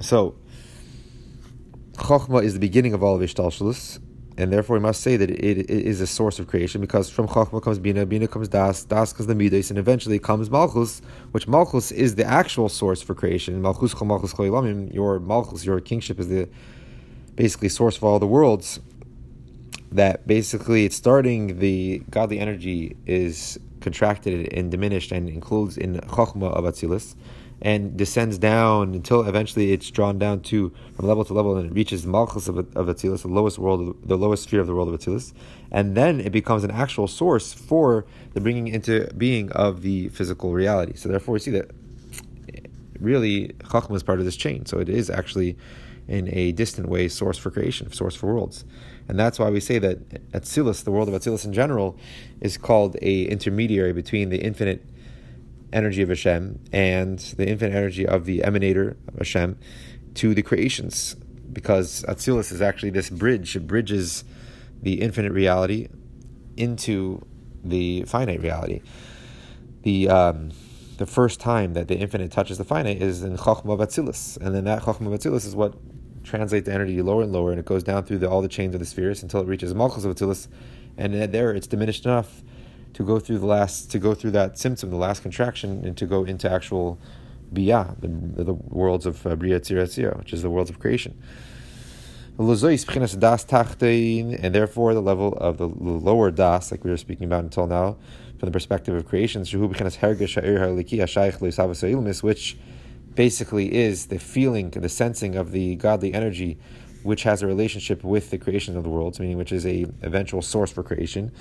So, 0.00 0.34
Chokhmah 1.92 2.42
is 2.42 2.54
the 2.54 2.60
beginning 2.60 2.94
of 2.94 3.02
all 3.02 3.16
of 3.16 3.22
Ishtalshalus, 3.22 4.00
and 4.38 4.52
therefore 4.52 4.76
we 4.76 4.80
must 4.80 5.00
say 5.00 5.16
that 5.16 5.30
it, 5.30 5.40
it 5.40 5.70
is 5.70 6.00
a 6.00 6.06
source 6.06 6.38
of 6.38 6.46
creation 6.46 6.80
because 6.80 7.08
from 7.08 7.26
Chachma 7.26 7.62
comes 7.62 7.78
Bina, 7.78 8.04
Bina 8.04 8.28
comes 8.28 8.48
Das, 8.48 8.84
Das 8.84 9.12
comes 9.12 9.26
the 9.26 9.34
Midas, 9.34 9.70
and 9.70 9.78
eventually 9.78 10.18
comes 10.18 10.50
Malchus, 10.50 11.00
which 11.30 11.48
Malchus 11.48 11.90
is 11.90 12.16
the 12.16 12.24
actual 12.24 12.68
source 12.68 13.00
for 13.00 13.14
creation. 13.14 13.62
Malchus 13.62 13.98
Malchus 14.00 14.34
your 14.92 15.18
Malchus, 15.20 15.64
your 15.64 15.80
kingship 15.80 16.20
is 16.20 16.28
the 16.28 16.48
basically 17.34 17.70
source 17.70 17.96
of 17.96 18.04
all 18.04 18.18
the 18.18 18.26
worlds. 18.26 18.78
That 19.92 20.26
basically 20.26 20.84
it's 20.84 20.96
starting 20.96 21.58
the 21.60 22.02
godly 22.10 22.38
energy 22.38 22.96
is 23.06 23.58
contracted 23.80 24.52
and 24.52 24.70
diminished 24.70 25.12
and 25.12 25.28
includes 25.28 25.78
in 25.78 25.94
Chachma 26.00 26.52
of 26.52 26.64
Atzilus 26.64 27.14
and 27.62 27.96
descends 27.96 28.38
down 28.38 28.94
until 28.94 29.26
eventually 29.26 29.72
it's 29.72 29.90
drawn 29.90 30.18
down 30.18 30.40
to 30.40 30.72
from 30.94 31.06
level 31.06 31.24
to 31.24 31.32
level 31.32 31.56
and 31.56 31.70
it 31.70 31.74
reaches 31.74 32.02
the 32.02 32.08
Malchus 32.08 32.48
of, 32.48 32.58
of 32.58 32.86
Atzilus, 32.86 33.22
the 33.22 33.28
lowest 33.28 33.58
world, 33.58 33.96
the 34.06 34.18
lowest 34.18 34.44
sphere 34.44 34.60
of 34.60 34.66
the 34.66 34.74
world 34.74 34.92
of 34.92 35.00
Atzilus, 35.00 35.32
and 35.70 35.96
then 35.96 36.20
it 36.20 36.32
becomes 36.32 36.64
an 36.64 36.70
actual 36.70 37.08
source 37.08 37.52
for 37.52 38.04
the 38.34 38.40
bringing 38.40 38.68
into 38.68 39.08
being 39.16 39.50
of 39.52 39.82
the 39.82 40.08
physical 40.10 40.52
reality. 40.52 40.94
So 40.96 41.08
therefore, 41.08 41.34
we 41.34 41.40
see 41.40 41.50
that 41.52 41.70
really 43.00 43.48
Chachma 43.64 43.96
is 43.96 44.02
part 44.02 44.18
of 44.18 44.24
this 44.24 44.36
chain. 44.36 44.66
So 44.66 44.78
it 44.78 44.88
is 44.88 45.10
actually 45.10 45.56
in 46.08 46.32
a 46.32 46.52
distant 46.52 46.88
way 46.88 47.08
source 47.08 47.36
for 47.38 47.50
creation, 47.50 47.90
source 47.92 48.14
for 48.14 48.26
worlds. 48.26 48.64
And 49.08 49.18
that's 49.18 49.38
why 49.38 49.50
we 49.50 49.60
say 49.60 49.78
that 49.78 50.08
Atzilus, 50.32 50.84
the 50.84 50.90
world 50.90 51.08
of 51.08 51.14
Atzilus 51.14 51.44
in 51.44 51.52
general, 51.52 51.96
is 52.40 52.56
called 52.56 52.96
a 53.02 53.24
intermediary 53.24 53.92
between 53.92 54.30
the 54.30 54.38
infinite 54.38 54.84
energy 55.72 56.02
of 56.02 56.08
Hashem 56.08 56.60
and 56.72 57.18
the 57.18 57.48
infinite 57.48 57.74
energy 57.74 58.06
of 58.06 58.24
the 58.24 58.40
emanator 58.40 58.96
of 59.08 59.18
Hashem 59.18 59.58
to 60.14 60.34
the 60.34 60.42
creations. 60.42 61.16
Because 61.52 62.02
Atzilus 62.08 62.52
is 62.52 62.60
actually 62.60 62.90
this 62.90 63.08
bridge, 63.08 63.56
it 63.56 63.66
bridges 63.66 64.24
the 64.82 65.00
infinite 65.00 65.32
reality 65.32 65.88
into 66.56 67.24
the 67.64 68.02
finite 68.02 68.42
reality. 68.42 68.82
The 69.82 70.08
um, 70.08 70.50
the 70.98 71.06
first 71.06 71.40
time 71.40 71.74
that 71.74 71.88
the 71.88 71.96
infinite 71.96 72.32
touches 72.32 72.58
the 72.58 72.64
finite 72.64 73.02
is 73.02 73.22
in 73.22 73.36
Chokhmah 73.36 73.78
Atzilus, 73.78 74.36
and 74.38 74.54
then 74.54 74.64
that 74.64 74.82
Chokhmah 74.82 75.14
Atzilus 75.14 75.46
is 75.46 75.54
what 75.54 75.74
translates 76.24 76.66
the 76.66 76.72
energy 76.72 77.00
lower 77.02 77.22
and 77.22 77.32
lower, 77.32 77.50
and 77.50 77.60
it 77.60 77.66
goes 77.66 77.82
down 77.82 78.04
through 78.04 78.18
the, 78.18 78.28
all 78.28 78.42
the 78.42 78.48
chains 78.48 78.74
of 78.74 78.80
the 78.80 78.86
spheres 78.86 79.22
until 79.22 79.40
it 79.40 79.46
reaches 79.46 79.74
Malchus 79.74 80.04
of 80.04 80.14
Atzilus, 80.14 80.48
and 80.96 81.14
there 81.14 81.52
it's 81.52 81.66
diminished 81.66 82.04
enough 82.04 82.42
to 82.96 83.04
go 83.04 83.18
through 83.18 83.38
the 83.38 83.46
last 83.46 83.90
to 83.90 83.98
go 83.98 84.14
through 84.14 84.30
that 84.30 84.54
tzimtzum, 84.54 84.88
the 84.88 84.96
last 84.96 85.20
contraction, 85.20 85.84
and 85.84 85.98
to 85.98 86.06
go 86.06 86.24
into 86.24 86.50
actual 86.50 86.98
biyah, 87.52 88.00
the, 88.00 88.08
the 88.42 88.54
worlds 88.54 89.04
of 89.04 89.26
uh, 89.26 89.36
bria 89.36 89.60
tzira 89.60 90.16
which 90.18 90.32
is 90.32 90.40
the 90.40 90.48
worlds 90.48 90.70
of 90.70 90.78
creation. 90.78 91.14
And 92.38 92.48
therefore, 94.54 94.94
the 94.94 95.02
level 95.02 95.34
of 95.34 95.58
the 95.58 95.68
lower 95.68 96.30
das, 96.30 96.70
like 96.70 96.84
we 96.84 96.90
were 96.90 96.96
speaking 96.96 97.26
about 97.26 97.44
until 97.44 97.66
now, 97.66 97.96
from 98.38 98.46
the 98.46 98.52
perspective 98.52 98.94
of 98.94 99.06
creation, 99.06 99.42
which 102.22 102.58
basically 103.14 103.74
is 103.74 104.06
the 104.06 104.18
feeling, 104.18 104.70
the 104.70 104.88
sensing 104.88 105.36
of 105.36 105.52
the 105.52 105.76
godly 105.76 106.14
energy 106.14 106.58
which 107.06 107.22
has 107.22 107.42
a 107.42 107.46
relationship 107.46 108.04
with 108.04 108.30
the 108.30 108.38
creation 108.38 108.76
of 108.76 108.82
the 108.82 108.90
worlds, 108.90 109.18
meaning 109.18 109.38
which 109.38 109.52
is 109.52 109.64
a 109.64 109.86
eventual 110.02 110.42
source 110.42 110.70
for 110.70 110.82
creation. 110.82 111.32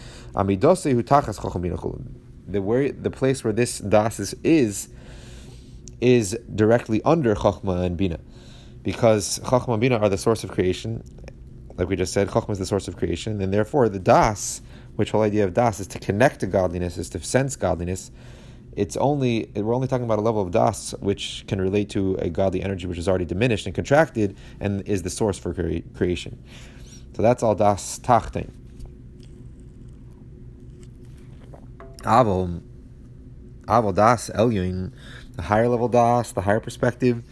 The 2.48 2.62
where 2.62 2.92
the 2.92 3.12
place 3.12 3.44
where 3.44 3.54
this 3.54 3.80
das 3.80 4.20
is, 4.20 4.36
is 4.44 4.90
is 6.00 6.38
directly 6.54 7.02
under 7.04 7.36
Chachma 7.36 7.84
and 7.84 7.98
Bina, 7.98 8.20
because 8.84 9.40
Chachma 9.40 9.74
and 9.74 9.82
Bina 9.82 9.98
are 9.98 10.10
the 10.10 10.18
source 10.18 10.44
of 10.44 10.52
creation. 10.52 11.04
Like 11.78 11.90
we 11.90 11.96
just 11.96 12.14
said, 12.14 12.30
Chachma 12.30 12.52
is 12.52 12.60
the 12.60 12.66
source 12.66 12.88
of 12.88 12.96
creation, 12.96 13.42
and 13.42 13.52
therefore 13.54 13.90
the 13.90 14.00
das, 14.00 14.62
which 14.96 15.12
whole 15.12 15.24
idea 15.24 15.44
of 15.44 15.54
das 15.54 15.80
is 15.80 15.88
to 15.88 16.00
connect 16.00 16.40
to 16.42 16.48
godliness, 16.48 16.98
is 16.98 17.10
to 17.10 17.22
sense 17.22 17.56
godliness. 17.56 18.12
It's 18.76 18.98
only 18.98 19.50
we're 19.56 19.74
only 19.74 19.88
talking 19.88 20.06
about 20.06 20.20
a 20.20 20.22
level 20.22 20.42
of 20.42 20.52
das 20.52 20.94
which 21.00 21.46
can 21.48 21.62
relate 21.62 21.90
to 21.92 22.16
a 22.16 22.30
godly 22.30 22.62
energy 22.62 22.88
which 22.88 22.98
is 22.98 23.08
already 23.08 23.26
diminished 23.26 23.66
and 23.66 23.74
contracted, 23.74 24.36
and 24.60 24.82
is 24.88 25.04
the 25.04 25.10
source 25.10 25.38
for 25.38 25.54
cre- 25.54 25.88
creation. 25.96 26.44
So 27.16 27.22
that's 27.22 27.42
all 27.42 27.56
das 27.56 28.00
tachten. 28.00 28.52
Aval, 32.02 32.62
aval 33.68 33.96
das 33.96 34.30
elyon 34.30 34.92
the 35.36 35.42
higher 35.42 35.68
level 35.68 35.88
das, 35.88 36.32
the 36.32 36.42
higher 36.42 36.60
perspective. 36.60 37.24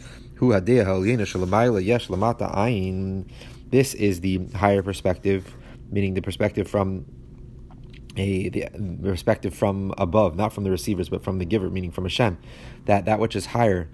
This 3.69 3.93
is 3.93 4.19
the 4.19 4.47
higher 4.55 4.83
perspective, 4.83 5.55
meaning 5.89 6.13
the 6.13 6.21
perspective 6.21 6.67
from 6.67 7.05
a 8.17 8.49
the 8.49 8.69
perspective 9.01 9.53
from 9.53 9.93
above, 9.97 10.35
not 10.35 10.53
from 10.53 10.63
the 10.63 10.71
receivers, 10.71 11.09
but 11.09 11.23
from 11.23 11.39
the 11.39 11.45
giver, 11.45 11.69
meaning 11.69 11.91
from 11.91 12.05
Hashem. 12.05 12.37
That 12.85 13.05
that 13.05 13.19
which 13.19 13.35
is 13.35 13.47
higher, 13.47 13.89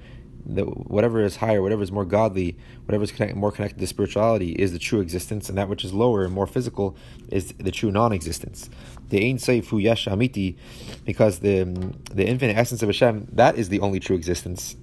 that 0.45 0.65
whatever 0.65 1.21
is 1.21 1.37
higher, 1.37 1.61
whatever 1.61 1.81
is 1.81 1.91
more 1.91 2.05
godly, 2.05 2.57
whatever 2.85 3.03
is 3.03 3.11
connect, 3.11 3.35
more 3.35 3.51
connected 3.51 3.79
to 3.79 3.87
spirituality 3.87 4.51
is 4.51 4.71
the 4.71 4.79
true 4.79 4.99
existence, 4.99 5.49
and 5.49 5.57
that 5.57 5.69
which 5.69 5.85
is 5.85 5.93
lower 5.93 6.23
and 6.23 6.33
more 6.33 6.47
physical 6.47 6.95
is 7.29 7.53
the 7.53 7.71
true 7.71 7.91
non-existence. 7.91 8.69
The 9.09 9.29
Ein 9.29 9.37
Seifu 9.37 9.81
Yesh 9.81 10.05
Amiti, 10.05 10.57
because 11.05 11.39
the 11.39 11.93
the 12.13 12.25
infinite 12.25 12.57
essence 12.57 12.81
of 12.81 12.89
Hashem, 12.89 13.27
that 13.33 13.57
is 13.57 13.69
the 13.69 13.79
only 13.79 13.99
true 13.99 14.15
existence. 14.15 14.75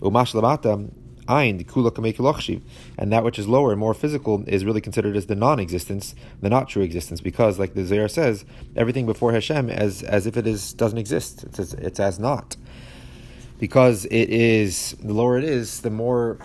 Umash 0.00 0.34
Lamata 0.34 0.90
Kula 1.26 2.62
and 2.98 3.12
that 3.12 3.24
which 3.24 3.38
is 3.38 3.48
lower 3.48 3.70
and 3.70 3.80
more 3.80 3.94
physical 3.94 4.44
is 4.46 4.64
really 4.64 4.80
considered 4.80 5.16
as 5.16 5.26
the 5.26 5.34
non-existence, 5.34 6.14
the 6.40 6.50
not 6.50 6.68
true 6.68 6.82
existence, 6.82 7.20
because 7.20 7.58
like 7.58 7.74
the 7.74 7.84
Zohar 7.84 8.08
says, 8.08 8.44
everything 8.76 9.06
before 9.06 9.32
Hashem 9.32 9.70
as 9.70 10.02
as 10.02 10.26
if 10.26 10.36
it 10.36 10.46
is 10.46 10.72
doesn't 10.72 10.98
exist. 10.98 11.44
It's 11.44 11.58
as, 11.58 11.74
it's 11.74 12.00
as 12.00 12.18
not 12.18 12.56
because 13.58 14.04
it 14.06 14.28
is 14.30 14.96
the 15.02 15.12
lower 15.12 15.38
it 15.38 15.44
is, 15.44 15.80
the 15.80 15.90
more 15.90 16.38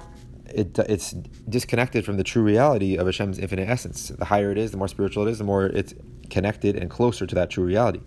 it, 0.46 0.78
it's 0.80 1.12
disconnected 1.48 2.06
from 2.06 2.18
the 2.18 2.24
true 2.24 2.44
reality 2.44 2.98
of 2.98 3.06
Hashem's 3.06 3.40
infinite 3.40 3.70
essence. 3.70 4.10
The 4.10 4.26
higher 4.26 4.52
it 4.52 4.58
is, 4.58 4.72
the 4.72 4.78
more 4.78 4.88
spiritual 4.88 5.28
it 5.28 5.32
is, 5.32 5.38
the 5.38 5.44
more 5.44 5.66
it's 5.68 5.94
connected 6.30 6.76
and 6.76 6.90
closer 6.90 7.26
to 7.26 7.36
that 7.36 7.50
true 7.50 7.66
reality. 7.66 8.02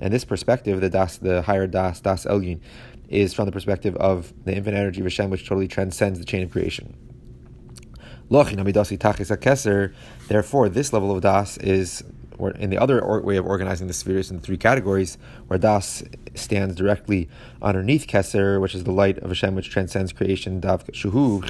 And 0.00 0.12
this 0.12 0.24
perspective, 0.24 0.80
the 0.80 0.90
das, 0.90 1.16
the 1.18 1.42
higher 1.42 1.66
das, 1.66 2.00
das 2.00 2.24
elyin, 2.26 2.60
is 3.08 3.34
from 3.34 3.46
the 3.46 3.52
perspective 3.52 3.96
of 3.96 4.32
the 4.44 4.54
infinite 4.54 4.78
energy 4.78 5.00
of 5.00 5.06
Hashem, 5.06 5.30
which 5.30 5.46
totally 5.46 5.68
transcends 5.68 6.18
the 6.18 6.24
chain 6.24 6.42
of 6.42 6.50
creation. 6.50 6.94
Therefore, 10.28 10.68
this 10.68 10.92
level 10.92 11.16
of 11.16 11.22
das 11.22 11.56
is 11.58 12.04
or 12.38 12.52
in 12.52 12.70
the 12.70 12.78
other 12.78 13.20
way 13.20 13.36
of 13.36 13.46
organizing 13.46 13.88
the 13.88 13.92
spheres 13.92 14.30
in 14.30 14.40
three 14.40 14.56
categories, 14.56 15.18
where 15.48 15.58
Das 15.58 16.02
stands 16.34 16.74
directly 16.74 17.28
underneath 17.60 18.06
Keser, 18.06 18.60
which 18.60 18.74
is 18.74 18.84
the 18.84 18.92
light 18.92 19.18
of 19.18 19.28
Hashem 19.30 19.54
which 19.54 19.70
transcends 19.70 20.12
creation, 20.12 20.60
Dav 20.60 20.86
Shuhu, 20.86 21.40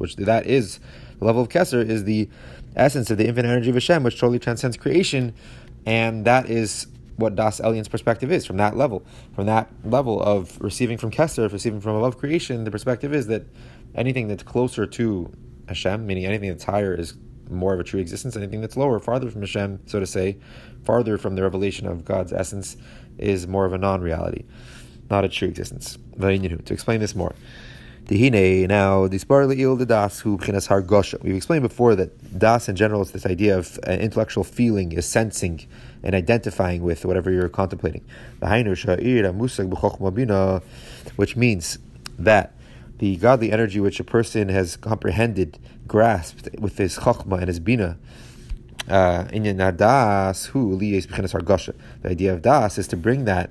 which 0.00 0.16
that 0.16 0.46
is 0.46 0.80
the 1.18 1.24
level 1.24 1.42
of 1.42 1.48
Keser 1.48 1.88
is 1.88 2.04
the 2.04 2.28
essence 2.74 3.10
of 3.10 3.18
the 3.18 3.28
infinite 3.28 3.48
energy 3.48 3.70
of 3.70 3.76
Hashem, 3.76 4.02
which 4.02 4.18
totally 4.18 4.40
transcends 4.40 4.76
creation, 4.76 5.34
and 5.86 6.24
that 6.24 6.50
is 6.50 6.88
what 7.22 7.34
Das 7.34 7.60
Elian's 7.60 7.88
perspective 7.88 8.30
is 8.30 8.44
from 8.44 8.58
that 8.58 8.76
level. 8.76 9.02
From 9.34 9.46
that 9.46 9.70
level 9.84 10.20
of 10.22 10.60
receiving 10.60 10.98
from 10.98 11.10
Keser, 11.10 11.50
receiving 11.50 11.80
from 11.80 11.96
above 11.96 12.18
creation, 12.18 12.64
the 12.64 12.70
perspective 12.70 13.14
is 13.14 13.28
that 13.28 13.46
anything 13.94 14.28
that's 14.28 14.42
closer 14.42 14.84
to 14.84 15.32
Hashem, 15.68 16.06
meaning 16.06 16.26
anything 16.26 16.50
that's 16.50 16.64
higher, 16.64 16.94
is 16.94 17.14
more 17.48 17.72
of 17.72 17.80
a 17.80 17.84
true 17.84 18.00
existence. 18.00 18.36
Anything 18.36 18.60
that's 18.60 18.76
lower, 18.76 18.98
farther 18.98 19.30
from 19.30 19.40
Hashem, 19.40 19.80
so 19.86 20.00
to 20.00 20.06
say, 20.06 20.36
farther 20.84 21.16
from 21.16 21.36
the 21.36 21.42
revelation 21.42 21.86
of 21.86 22.04
God's 22.04 22.32
essence, 22.32 22.76
is 23.16 23.46
more 23.46 23.64
of 23.64 23.72
a 23.72 23.78
non-reality, 23.78 24.44
not 25.10 25.24
a 25.24 25.28
true 25.28 25.48
existence. 25.48 25.96
To 26.20 26.72
explain 26.72 27.00
this 27.00 27.14
more. 27.14 27.34
Now, 28.10 29.06
the 29.06 29.86
das 29.88 30.20
who 30.20 30.36
We've 31.22 31.36
explained 31.36 31.62
before 31.62 31.94
that 31.94 32.38
das 32.38 32.68
in 32.68 32.76
general 32.76 33.00
is 33.02 33.12
this 33.12 33.24
idea 33.24 33.56
of 33.56 33.78
intellectual 33.86 34.44
feeling, 34.44 34.92
is 34.92 35.06
sensing 35.06 35.66
and 36.02 36.14
identifying 36.14 36.82
with 36.82 37.04
whatever 37.04 37.30
you're 37.30 37.48
contemplating. 37.48 38.04
Which 41.16 41.36
means 41.36 41.78
that 42.18 42.54
the 42.98 43.16
godly 43.16 43.52
energy 43.52 43.80
which 43.80 44.00
a 44.00 44.04
person 44.04 44.48
has 44.48 44.76
comprehended, 44.76 45.58
grasped 45.86 46.48
with 46.58 46.78
his 46.78 46.98
chachma 46.98 47.38
and 47.38 47.48
his 47.48 47.60
bina. 47.60 47.98
Uh, 48.88 49.26
the 49.30 49.48
idea 52.04 52.32
of 52.32 52.42
das 52.42 52.78
is 52.78 52.88
to 52.88 52.96
bring 52.96 53.24
that 53.24 53.50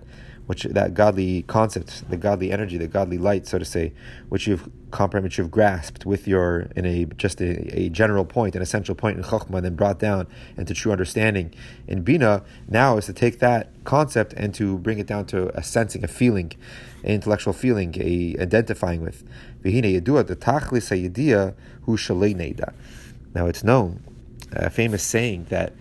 which 0.52 0.64
that 0.64 0.94
godly 0.94 1.44
concept, 1.44 2.10
the 2.10 2.18
godly 2.18 2.52
energy, 2.52 2.78
the 2.78 2.86
godly 2.86 3.18
light, 3.18 3.48
so 3.48 3.58
to 3.58 3.64
say, 3.64 3.94
which 4.28 4.48
you've 4.48 4.70
comprehended, 4.92 5.30
which 5.30 5.38
you've 5.38 5.50
grasped 5.50 6.06
with 6.06 6.28
your 6.28 6.68
in 6.76 6.86
a 6.86 7.06
just 7.16 7.40
a, 7.40 7.80
a 7.84 7.88
general 7.88 8.26
point, 8.26 8.54
an 8.54 8.62
essential 8.62 8.94
point 8.94 9.16
in 9.16 9.24
chachma, 9.24 9.56
and 9.56 9.66
then 9.66 9.76
brought 9.76 9.98
down 9.98 10.28
into 10.58 10.74
true 10.74 10.92
understanding 10.92 11.54
in 11.88 12.02
bina. 12.02 12.44
Now 12.68 12.98
is 12.98 13.06
to 13.06 13.14
take 13.14 13.40
that 13.40 13.70
concept 13.86 14.34
and 14.34 14.54
to 14.56 14.78
bring 14.78 15.00
it 15.00 15.08
down 15.08 15.26
to 15.28 15.58
a 15.58 15.64
sensing, 15.64 16.04
a 16.04 16.10
feeling, 16.10 16.52
an 17.06 17.12
intellectual 17.12 17.54
feeling, 17.54 17.96
a 18.02 18.36
identifying 18.38 19.00
with. 19.00 19.24
Now 23.34 23.46
it's 23.48 23.64
known, 23.64 24.04
a 24.52 24.70
famous 24.70 25.02
saying 25.02 25.46
that 25.46 25.72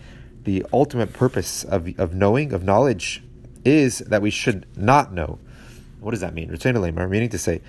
the 0.45 0.65
ultimate 0.71 1.11
purpose 1.11 1.65
of, 1.65 1.89
of 1.99 2.13
knowing, 2.13 2.53
of 2.53 2.63
knowledge, 2.63 3.21
is 3.65 3.99
that 3.99 4.21
we 4.21 4.29
should 4.29 4.65
not 4.77 5.13
know. 5.13 5.39
What 5.99 6.11
does 6.11 6.21
that 6.21 6.33
mean? 6.33 6.49
Meaning 6.49 7.29
to 7.29 7.37
say, 7.37 7.61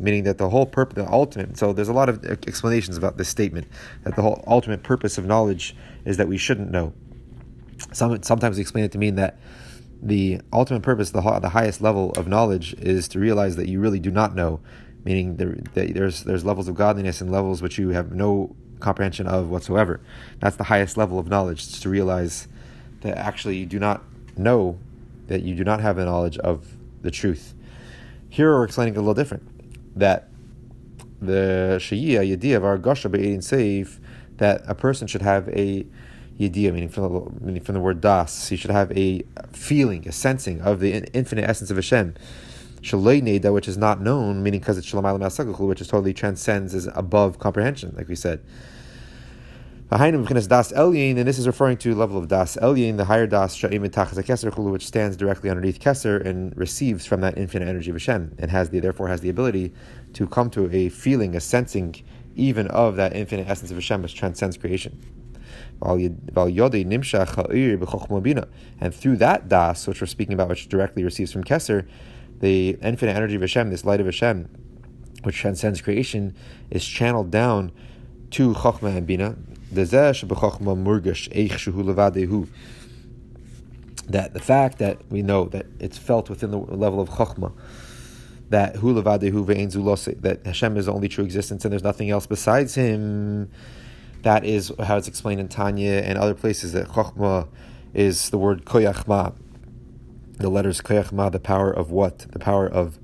meaning 0.00 0.24
that 0.24 0.38
the 0.38 0.48
whole 0.48 0.66
purpose, 0.66 0.94
the 0.94 1.10
ultimate. 1.10 1.58
So 1.58 1.72
there's 1.72 1.88
a 1.88 1.92
lot 1.92 2.08
of 2.08 2.24
explanations 2.24 2.96
about 2.96 3.18
this 3.18 3.28
statement 3.28 3.66
that 4.04 4.16
the 4.16 4.22
whole 4.22 4.42
ultimate 4.46 4.82
purpose 4.82 5.18
of 5.18 5.26
knowledge 5.26 5.76
is 6.04 6.16
that 6.16 6.28
we 6.28 6.38
shouldn't 6.38 6.70
know. 6.70 6.94
Some 7.92 8.22
sometimes 8.22 8.58
explain 8.58 8.84
it 8.84 8.92
to 8.92 8.98
mean 8.98 9.16
that 9.16 9.38
the 10.00 10.40
ultimate 10.52 10.82
purpose, 10.82 11.10
the 11.10 11.20
the 11.40 11.50
highest 11.50 11.80
level 11.80 12.12
of 12.12 12.28
knowledge, 12.28 12.72
is 12.74 13.08
to 13.08 13.18
realize 13.18 13.56
that 13.56 13.68
you 13.68 13.80
really 13.80 14.00
do 14.00 14.10
not 14.10 14.34
know. 14.34 14.60
Meaning 15.04 15.36
there, 15.36 15.58
there's 15.74 16.24
there's 16.24 16.44
levels 16.44 16.68
of 16.68 16.76
godliness 16.76 17.20
and 17.20 17.30
levels 17.30 17.60
which 17.62 17.78
you 17.78 17.90
have 17.90 18.12
no 18.12 18.56
comprehension 18.80 19.26
of 19.26 19.48
whatsoever. 19.48 20.00
That's 20.40 20.56
the 20.56 20.64
highest 20.64 20.96
level 20.96 21.18
of 21.18 21.28
knowledge, 21.28 21.80
to 21.80 21.88
realize 21.88 22.48
that 23.00 23.16
actually 23.16 23.56
you 23.56 23.66
do 23.66 23.78
not 23.78 24.02
know, 24.36 24.78
that 25.26 25.42
you 25.42 25.54
do 25.54 25.64
not 25.64 25.80
have 25.80 25.96
the 25.96 26.04
knowledge 26.04 26.38
of 26.38 26.76
the 27.02 27.10
truth. 27.10 27.54
Here 28.28 28.50
we're 28.52 28.64
explaining 28.64 28.96
a 28.96 29.00
little 29.00 29.14
different. 29.14 29.44
That 29.96 30.28
the 31.20 31.78
Shayya 31.80 32.36
Yediyah 32.36 32.56
of 32.56 32.64
our 32.64 32.78
Gasha 32.78 33.10
Be'edin 33.10 33.38
Seif, 33.38 33.98
that 34.36 34.62
a 34.66 34.74
person 34.74 35.06
should 35.06 35.22
have 35.22 35.48
a 35.48 35.84
Yediyah, 36.38 36.72
meaning 36.72 36.88
from, 36.88 37.02
the, 37.12 37.44
meaning 37.44 37.62
from 37.62 37.74
the 37.74 37.80
word 37.80 38.00
Das, 38.00 38.48
he 38.48 38.56
should 38.56 38.70
have 38.70 38.96
a 38.96 39.24
feeling, 39.52 40.06
a 40.06 40.12
sensing 40.12 40.60
of 40.60 40.78
the 40.78 40.92
infinite 41.12 41.48
essence 41.48 41.70
of 41.70 41.76
Hashem. 41.76 42.14
Shalei 42.80 43.22
Neda, 43.22 43.52
which 43.52 43.68
is 43.68 43.76
not 43.76 44.00
known, 44.00 44.42
meaning 44.42 44.60
because 44.60 44.78
it's 44.78 44.86
Shalom 44.86 45.20
which 45.20 45.80
is 45.80 45.88
totally 45.88 46.14
transcends, 46.14 46.74
is 46.74 46.88
above 46.94 47.38
comprehension, 47.38 47.94
like 47.96 48.08
we 48.08 48.14
said. 48.14 48.40
And 49.90 50.26
this 50.26 51.38
is 51.38 51.46
referring 51.46 51.78
to 51.78 51.94
level 51.94 52.18
of 52.18 52.28
Das 52.28 52.56
Elyin, 52.56 52.98
the 52.98 53.06
higher 53.06 53.26
Das 53.26 53.62
which 53.62 54.86
stands 54.86 55.16
directly 55.16 55.48
underneath 55.48 55.80
Keser 55.80 56.22
and 56.22 56.54
receives 56.58 57.06
from 57.06 57.22
that 57.22 57.38
infinite 57.38 57.68
energy 57.68 57.88
of 57.88 57.96
Hashem, 57.96 58.36
and 58.38 58.50
has 58.50 58.68
the 58.68 58.80
therefore 58.80 59.08
has 59.08 59.22
the 59.22 59.30
ability 59.30 59.72
to 60.12 60.26
come 60.26 60.50
to 60.50 60.70
a 60.70 60.90
feeling, 60.90 61.34
a 61.34 61.40
sensing, 61.40 61.94
even 62.36 62.66
of 62.68 62.96
that 62.96 63.16
infinite 63.16 63.48
essence 63.48 63.70
of 63.70 63.78
Hashem, 63.78 64.02
which 64.02 64.14
transcends 64.14 64.58
creation. 64.58 65.00
And 65.80 66.20
through 68.94 69.16
that 69.16 69.48
Das, 69.48 69.86
which 69.86 70.00
we're 70.02 70.06
speaking 70.06 70.34
about, 70.34 70.48
which 70.50 70.68
directly 70.68 71.02
receives 71.02 71.32
from 71.32 71.44
Keser, 71.44 71.88
the 72.40 72.78
infinite 72.82 73.16
energy 73.16 73.34
of 73.34 73.40
Hashem, 73.40 73.70
this 73.70 73.84
light 73.84 74.00
of 74.00 74.06
Hashem, 74.06 74.48
which 75.22 75.36
transcends 75.36 75.80
creation, 75.80 76.34
is 76.70 76.84
channeled 76.84 77.30
down 77.30 77.72
to 78.32 78.54
Chokhmah 78.54 78.96
and 78.96 79.06
Bina, 79.06 79.36
that 84.08 84.32
the 84.32 84.40
fact 84.40 84.78
that 84.78 84.98
we 85.10 85.22
know 85.22 85.44
that 85.46 85.66
it's 85.78 85.98
felt 85.98 86.30
within 86.30 86.50
the 86.50 86.58
level 86.58 87.00
of 87.00 87.10
chokhmah, 87.10 87.52
that 88.48 88.74
that 88.74 90.40
Hashem 90.44 90.76
is 90.78 90.86
the 90.86 90.92
only 90.92 91.08
true 91.08 91.24
existence 91.24 91.64
and 91.64 91.72
there's 91.72 91.82
nothing 91.84 92.10
else 92.10 92.26
besides 92.26 92.74
Him. 92.74 93.50
That 94.22 94.44
is 94.44 94.72
how 94.82 94.96
it's 94.96 95.08
explained 95.08 95.40
in 95.40 95.48
Tanya 95.48 96.00
and 96.00 96.18
other 96.18 96.34
places 96.34 96.72
that 96.72 96.88
chokhmah 96.88 97.48
is 97.92 98.30
the 98.30 98.38
word 98.38 98.64
koyachma. 98.64 99.34
The 100.38 100.48
letters 100.48 100.80
koyachma, 100.80 101.32
the 101.32 101.40
power 101.40 101.70
of 101.70 101.90
what? 101.90 102.20
The 102.30 102.38
power 102.38 102.66
of, 102.66 102.98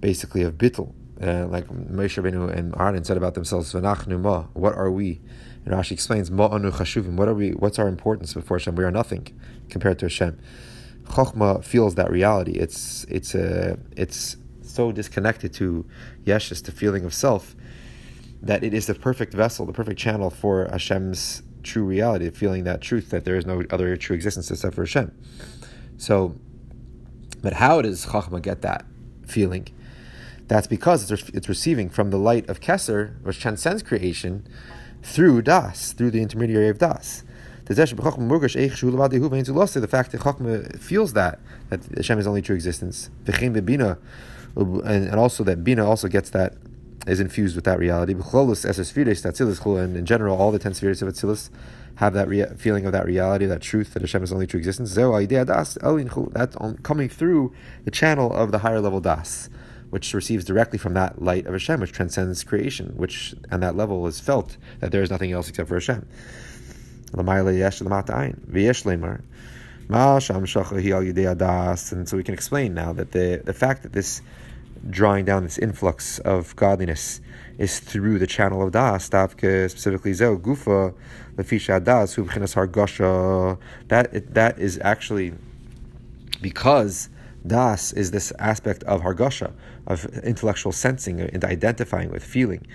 basically, 0.00 0.42
of 0.42 0.54
bittul. 0.54 0.94
Uh, 1.22 1.46
like 1.46 1.66
Moshe 1.68 2.22
Rabbeinu 2.22 2.50
and 2.56 2.74
Aaron 2.78 3.04
said 3.04 3.18
about 3.18 3.34
themselves, 3.34 3.74
"V'nachnu 3.74 4.18
ma." 4.18 4.44
What 4.54 4.74
are 4.74 4.90
we? 4.90 5.20
And 5.66 5.74
Rashi 5.74 5.92
explains, 5.92 6.30
"Ma 6.30 6.46
anu 6.46 6.70
chashuvim." 6.70 7.16
What 7.16 7.28
are 7.28 7.34
we? 7.34 7.50
What's 7.50 7.78
our 7.78 7.88
importance 7.88 8.32
before 8.32 8.56
Hashem? 8.56 8.74
We 8.74 8.84
are 8.84 8.90
nothing 8.90 9.28
compared 9.68 9.98
to 9.98 10.06
Hashem. 10.06 10.38
Chokhmah 11.04 11.62
feels 11.62 11.96
that 11.96 12.10
reality. 12.10 12.52
It's 12.52 13.04
it's 13.04 13.34
a 13.34 13.72
uh, 13.72 13.76
it's 13.96 14.36
so 14.62 14.92
disconnected 14.92 15.52
to 15.54 15.84
yeshus, 16.24 16.64
the 16.64 16.72
feeling 16.72 17.04
of 17.04 17.12
self, 17.12 17.54
that 18.40 18.64
it 18.64 18.72
is 18.72 18.86
the 18.86 18.94
perfect 18.94 19.34
vessel, 19.34 19.66
the 19.66 19.72
perfect 19.72 19.98
channel 19.98 20.30
for 20.30 20.66
Hashem's 20.70 21.42
true 21.62 21.84
reality, 21.84 22.30
feeling 22.30 22.64
that 22.64 22.80
truth 22.80 23.10
that 23.10 23.24
there 23.24 23.36
is 23.36 23.44
no 23.44 23.62
other 23.70 23.96
true 23.96 24.14
existence 24.14 24.50
except 24.50 24.74
for 24.74 24.82
Hashem. 24.82 25.12
So, 25.98 26.36
but 27.42 27.54
how 27.54 27.82
does 27.82 28.06
Chachma 28.06 28.40
get 28.42 28.62
that 28.62 28.84
feeling? 29.26 29.68
That's 30.48 30.66
because 30.66 31.10
it's, 31.10 31.28
it's 31.30 31.48
receiving 31.48 31.88
from 31.88 32.10
the 32.10 32.18
light 32.18 32.48
of 32.48 32.60
Kesser, 32.60 33.22
which 33.22 33.40
transcends 33.40 33.82
creation, 33.82 34.46
through 35.02 35.42
Das, 35.42 35.92
through 35.92 36.10
the 36.10 36.20
intermediary 36.20 36.68
of 36.68 36.78
Das. 36.78 37.22
The 37.66 37.74
fact 37.76 37.92
that 40.10 40.20
Chachma 40.20 40.78
feels 40.80 41.12
that, 41.12 41.38
that 41.68 41.84
Hashem 41.96 42.18
is 42.18 42.26
only 42.26 42.42
true 42.42 42.56
existence. 42.56 43.10
And 44.56 45.14
also 45.14 45.44
that 45.44 45.62
Bina 45.62 45.86
also 45.88 46.08
gets 46.08 46.30
that 46.30 46.54
is 47.06 47.20
infused 47.20 47.54
with 47.54 47.64
that 47.64 47.78
reality. 47.78 48.12
And 48.12 49.96
in 49.96 50.04
general, 50.04 50.36
all 50.36 50.50
the 50.50 50.58
ten 50.58 50.74
spheres 50.74 51.00
of 51.00 51.08
Atzilus 51.08 51.50
have 52.00 52.14
that 52.14 52.28
rea- 52.28 52.54
feeling 52.56 52.86
of 52.86 52.92
that 52.92 53.04
reality, 53.04 53.44
that 53.44 53.60
truth 53.60 53.92
that 53.92 54.00
Hashem 54.00 54.22
is 54.22 54.32
only 54.32 54.46
true 54.46 54.56
existence. 54.56 54.94
That's 54.94 56.56
coming 56.82 57.08
through 57.10 57.52
the 57.84 57.90
channel 57.90 58.32
of 58.32 58.52
the 58.52 58.60
higher 58.60 58.80
level 58.80 59.00
das, 59.00 59.50
which 59.90 60.14
receives 60.14 60.46
directly 60.46 60.78
from 60.78 60.94
that 60.94 61.20
light 61.20 61.44
of 61.44 61.52
Hashem, 61.52 61.78
which 61.78 61.92
transcends 61.92 62.42
creation, 62.42 62.94
which 62.96 63.34
on 63.52 63.60
that 63.60 63.76
level 63.76 64.06
is 64.06 64.18
felt 64.18 64.56
that 64.78 64.92
there 64.92 65.02
is 65.02 65.10
nothing 65.10 65.30
else 65.32 65.50
except 65.50 65.68
for 65.68 65.74
Hashem. 65.74 66.08
And 67.12 67.28
so 72.08 72.16
we 72.16 72.22
can 72.22 72.32
explain 72.32 72.72
now 72.72 72.94
that 72.94 73.12
the, 73.12 73.42
the 73.44 73.52
fact 73.52 73.82
that 73.82 73.92
this 73.92 74.22
drawing 74.88 75.26
down 75.26 75.42
this 75.42 75.58
influx 75.58 76.18
of 76.20 76.56
godliness 76.56 77.20
is 77.60 77.78
through 77.78 78.18
the 78.18 78.26
channel 78.26 78.62
of 78.62 78.72
das, 78.72 79.04
specifically 79.04 80.12
zeo 80.12 80.40
gufa 80.40 80.94
lefisha 81.36 81.84
das 81.84 82.16
hubchinas 82.16 82.54
hargasha. 82.56 83.58
That 83.88 84.34
that 84.34 84.58
is 84.58 84.80
actually 84.82 85.34
because 86.40 87.10
das 87.46 87.92
is 87.92 88.12
this 88.12 88.32
aspect 88.38 88.82
of 88.84 89.02
hargasha, 89.02 89.52
of 89.86 90.06
intellectual 90.24 90.72
sensing 90.72 91.20
and 91.20 91.44
identifying 91.44 92.10
with 92.10 92.24
feeling. 92.24 92.66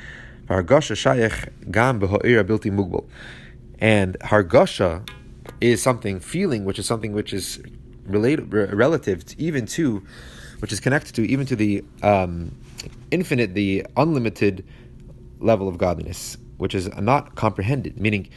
Hargasha 0.47 0.95
shayech 0.95 1.71
gam 1.71 1.99
beho'ira 1.99 2.43
bilti 2.43 2.71
mugbal, 2.71 3.05
and 3.79 4.17
hargasha 4.19 5.09
is 5.61 5.81
something 5.81 6.19
feeling, 6.19 6.63
which 6.63 6.77
is 6.77 6.85
something 6.85 7.11
which 7.11 7.33
is 7.33 7.59
related 8.05 8.53
relative 8.53 9.25
to, 9.25 9.41
even 9.41 9.65
to 9.65 10.03
which 10.65 10.73
is 10.73 10.79
connected 10.79 11.13
to 11.13 11.21
even 11.29 11.45
to 11.45 11.55
the 11.55 11.85
um, 12.01 12.51
infinite, 13.11 13.53
the 13.53 13.85
unlimited 13.97 14.65
level 15.39 15.67
of 15.67 15.77
godliness, 15.77 16.37
which 16.57 16.73
is 16.73 16.89
not 16.97 17.35
comprehended, 17.35 18.01
meaning 18.01 18.27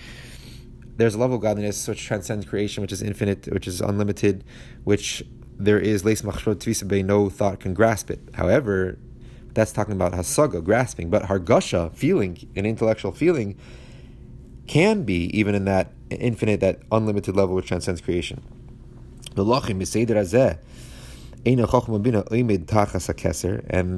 there's 0.98 1.14
a 1.14 1.18
level 1.18 1.36
of 1.36 1.40
godliness 1.42 1.88
which 1.88 2.04
transcends 2.04 2.44
creation, 2.44 2.82
which 2.82 2.92
is 2.92 3.00
infinite, 3.00 3.50
which 3.50 3.66
is 3.66 3.80
unlimited, 3.80 4.44
which 4.84 5.22
there 5.56 5.80
is 5.80 6.04
leis 6.04 6.20
machshod 6.20 6.56
tvisa 6.56 7.02
no 7.02 7.30
thought 7.30 7.60
can 7.60 7.72
grasp 7.72 8.10
it. 8.10 8.20
However, 8.34 8.98
that's 9.54 9.72
talking 9.72 9.94
about 9.94 10.12
hasaga, 10.12 10.62
grasping, 10.62 11.08
but 11.08 11.22
hargasha, 11.22 11.94
feeling, 11.94 12.46
an 12.54 12.66
intellectual 12.66 13.10
feeling, 13.10 13.56
can 14.66 15.04
be 15.04 15.34
even 15.34 15.54
in 15.54 15.64
that 15.64 15.92
infinite, 16.10 16.60
that 16.60 16.80
unlimited 16.92 17.34
level 17.34 17.54
which 17.54 17.68
transcends 17.68 18.02
creation. 18.02 18.42
And 21.44 21.58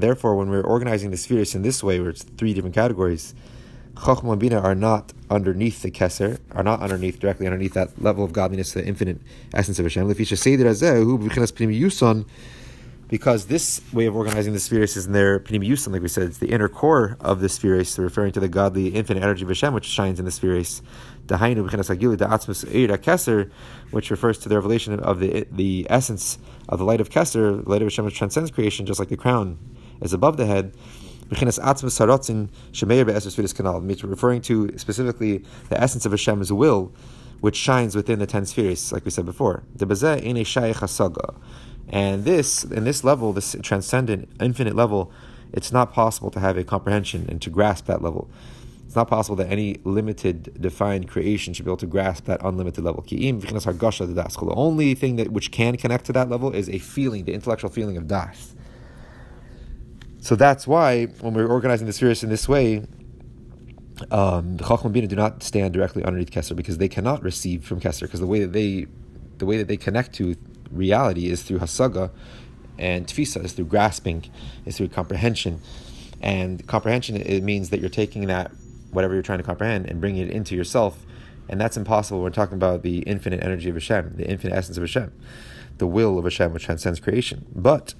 therefore, 0.00 0.36
when 0.36 0.50
we're 0.50 0.62
organizing 0.62 1.10
the 1.10 1.16
spheres 1.16 1.54
in 1.54 1.62
this 1.62 1.82
way, 1.82 2.00
where 2.00 2.10
it's 2.10 2.22
three 2.22 2.54
different 2.54 2.74
categories, 2.74 3.34
Chokhmah 3.94 4.32
and 4.32 4.40
Bina 4.40 4.60
are 4.60 4.74
not 4.74 5.12
underneath 5.28 5.82
the 5.82 5.90
Keser, 5.90 6.38
are 6.52 6.62
not 6.62 6.80
underneath, 6.80 7.18
directly 7.18 7.46
underneath 7.46 7.74
that 7.74 8.00
level 8.02 8.24
of 8.24 8.32
godliness, 8.32 8.72
the 8.72 8.84
infinite 8.84 9.20
essence 9.52 9.78
of 9.78 9.84
Hashem. 9.84 10.06
Because 13.08 13.46
this 13.46 13.80
way 13.92 14.06
of 14.06 14.14
organizing 14.14 14.52
the 14.52 14.60
spheres 14.60 14.96
is 14.96 15.06
in 15.06 15.12
their 15.12 15.40
Pnim 15.40 15.66
Yusan, 15.66 15.92
like 15.92 16.00
we 16.00 16.08
said, 16.08 16.22
it's 16.22 16.38
the 16.38 16.50
inner 16.50 16.68
core 16.68 17.16
of 17.20 17.40
the 17.40 17.48
spheres, 17.48 17.98
referring 17.98 18.30
to 18.32 18.40
the 18.40 18.48
godly 18.48 18.88
infinite 18.88 19.24
energy 19.24 19.42
of 19.42 19.48
Hashem, 19.48 19.74
which 19.74 19.86
shines 19.86 20.20
in 20.20 20.24
the 20.24 20.30
spheres 20.30 20.80
which 23.90 24.10
refers 24.10 24.38
to 24.38 24.48
the 24.48 24.54
revelation 24.54 24.98
of 25.00 25.20
the 25.20 25.46
the 25.50 25.86
essence 25.90 26.38
of 26.68 26.78
the 26.78 26.84
light 26.84 27.00
of 27.00 27.10
Kesser, 27.10 27.64
the 27.64 27.70
light 27.70 27.82
of 27.82 27.86
Hashem 27.86 28.10
transcends 28.10 28.50
creation, 28.50 28.86
just 28.86 28.98
like 28.98 29.08
the 29.08 29.16
crown 29.16 29.58
is 30.00 30.12
above 30.12 30.36
the 30.36 30.46
head. 30.46 30.74
Referring 31.30 31.50
to 34.42 34.78
specifically 34.78 35.44
the 35.68 35.80
essence 35.80 36.06
of 36.06 36.12
Hashem's 36.12 36.52
will, 36.52 36.92
which 37.40 37.56
shines 37.56 37.94
within 37.94 38.18
the 38.18 38.26
ten 38.26 38.46
spheres, 38.46 38.92
like 38.92 39.04
we 39.04 39.10
said 39.10 39.24
before. 39.24 39.62
And 41.92 42.24
this, 42.24 42.64
in 42.64 42.84
this 42.84 43.04
level, 43.04 43.32
this 43.32 43.56
transcendent, 43.62 44.28
infinite 44.40 44.76
level, 44.76 45.12
it's 45.52 45.72
not 45.72 45.92
possible 45.92 46.30
to 46.30 46.40
have 46.40 46.56
a 46.56 46.64
comprehension 46.64 47.26
and 47.28 47.42
to 47.42 47.50
grasp 47.50 47.86
that 47.86 48.02
level. 48.02 48.30
It's 48.90 48.96
not 48.96 49.06
possible 49.06 49.36
that 49.36 49.48
any 49.48 49.76
limited, 49.84 50.60
defined 50.60 51.06
creation 51.06 51.54
should 51.54 51.64
be 51.64 51.70
able 51.70 51.76
to 51.76 51.86
grasp 51.86 52.24
that 52.24 52.40
unlimited 52.42 52.82
level. 52.82 53.04
The 53.08 53.44
only 54.56 54.94
thing 54.94 55.14
that 55.14 55.30
which 55.30 55.52
can 55.52 55.76
connect 55.76 56.06
to 56.06 56.12
that 56.12 56.28
level 56.28 56.52
is 56.52 56.68
a 56.68 56.78
feeling, 56.78 57.24
the 57.24 57.32
intellectual 57.32 57.70
feeling 57.70 57.96
of 57.96 58.08
das. 58.08 58.56
So 60.18 60.34
that's 60.34 60.66
why 60.66 61.04
when 61.20 61.34
we're 61.34 61.46
organizing 61.46 61.86
the 61.86 61.92
spheres 61.92 62.24
in 62.24 62.30
this 62.30 62.48
way, 62.48 62.84
um, 64.10 64.56
the 64.56 64.64
Chacham 64.64 64.90
Bina 64.90 65.06
do 65.06 65.14
not 65.14 65.44
stand 65.44 65.72
directly 65.72 66.02
underneath 66.02 66.32
Kesser 66.32 66.56
because 66.56 66.78
they 66.78 66.88
cannot 66.88 67.22
receive 67.22 67.64
from 67.64 67.78
Kesser 67.78 68.00
because 68.00 68.18
the 68.18 68.26
way 68.26 68.40
that 68.40 68.52
they, 68.52 68.88
the 69.38 69.46
way 69.46 69.56
that 69.56 69.68
they 69.68 69.76
connect 69.76 70.14
to 70.14 70.34
reality 70.72 71.30
is 71.30 71.44
through 71.44 71.60
Hasaga, 71.60 72.10
and 72.76 73.06
Tfisa 73.06 73.44
is 73.44 73.52
through 73.52 73.66
grasping, 73.66 74.24
is 74.66 74.78
through 74.78 74.88
comprehension, 74.88 75.60
and 76.20 76.66
comprehension 76.66 77.14
it 77.14 77.44
means 77.44 77.70
that 77.70 77.78
you're 77.78 77.88
taking 77.88 78.26
that 78.26 78.50
whatever 78.90 79.14
you're 79.14 79.22
trying 79.22 79.38
to 79.38 79.44
comprehend 79.44 79.86
and 79.86 80.00
bringing 80.00 80.28
it 80.28 80.30
into 80.30 80.54
yourself. 80.54 81.04
And 81.48 81.60
that's 81.60 81.76
impossible. 81.76 82.22
We're 82.22 82.30
talking 82.30 82.54
about 82.54 82.82
the 82.82 82.98
infinite 83.00 83.42
energy 83.42 83.68
of 83.68 83.74
Hashem, 83.74 84.14
the 84.16 84.28
infinite 84.28 84.56
essence 84.56 84.76
of 84.76 84.82
Hashem, 84.82 85.12
the 85.78 85.86
will 85.86 86.18
of 86.18 86.24
Hashem, 86.24 86.52
which 86.52 86.64
transcends 86.64 87.00
creation. 87.00 87.46
But 87.54 87.94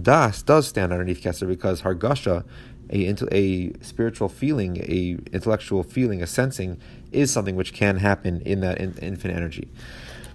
Das 0.00 0.42
does 0.42 0.68
stand 0.68 0.92
underneath 0.92 1.22
Kesser 1.22 1.48
because 1.48 1.82
Hargasha, 1.82 2.44
a, 2.90 3.14
a 3.32 3.72
spiritual 3.82 4.28
feeling, 4.28 4.76
a 4.78 5.16
intellectual 5.32 5.82
feeling, 5.82 6.22
a 6.22 6.26
sensing, 6.26 6.78
is 7.12 7.30
something 7.30 7.56
which 7.56 7.72
can 7.72 7.96
happen 7.96 8.42
in 8.42 8.60
that 8.60 8.78
in, 8.78 8.94
infinite 8.98 9.34
energy. 9.34 9.68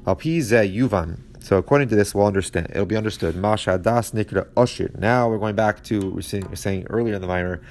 Yuvan. 0.06 1.20
So 1.40 1.58
according 1.58 1.90
to 1.90 1.96
this, 1.96 2.14
we'll 2.16 2.26
understand. 2.26 2.68
It'll 2.72 2.86
be 2.86 2.98
understood. 2.98 3.36
Masha 3.36 3.78
das 3.78 4.12
nikra. 4.12 5.00
Now 5.00 5.30
we're 5.30 5.38
going 5.38 5.56
back 5.56 5.84
to 5.86 6.10
we're 6.10 6.22
saying, 6.22 6.48
we're 6.50 6.56
saying 6.56 6.88
earlier 6.90 7.16
in 7.16 7.22
the 7.22 7.28
maamar 7.28 7.62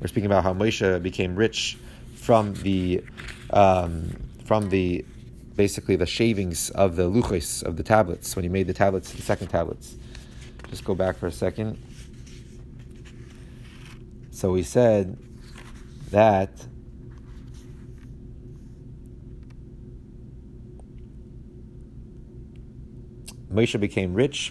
we're 0.00 0.08
speaking 0.08 0.26
about 0.26 0.42
how 0.42 0.52
Moshe 0.52 1.02
became 1.02 1.36
rich 1.36 1.78
from 2.14 2.54
the 2.54 3.02
um, 3.50 4.10
from 4.44 4.68
the 4.68 5.04
basically 5.54 5.96
the 5.96 6.06
shavings 6.06 6.70
of 6.70 6.96
the 6.96 7.10
luchos 7.10 7.62
of 7.62 7.76
the 7.76 7.82
tablets 7.82 8.36
when 8.36 8.42
he 8.42 8.48
made 8.48 8.66
the 8.66 8.74
tablets, 8.74 9.12
the 9.12 9.22
second 9.22 9.48
tablets. 9.48 9.96
Just 10.68 10.84
go 10.84 10.94
back 10.94 11.16
for 11.16 11.26
a 11.26 11.32
second. 11.32 11.78
So 14.30 14.52
we 14.52 14.62
said 14.62 15.16
that 16.10 16.50
Moshe 23.50 23.80
became 23.80 24.12
rich 24.12 24.50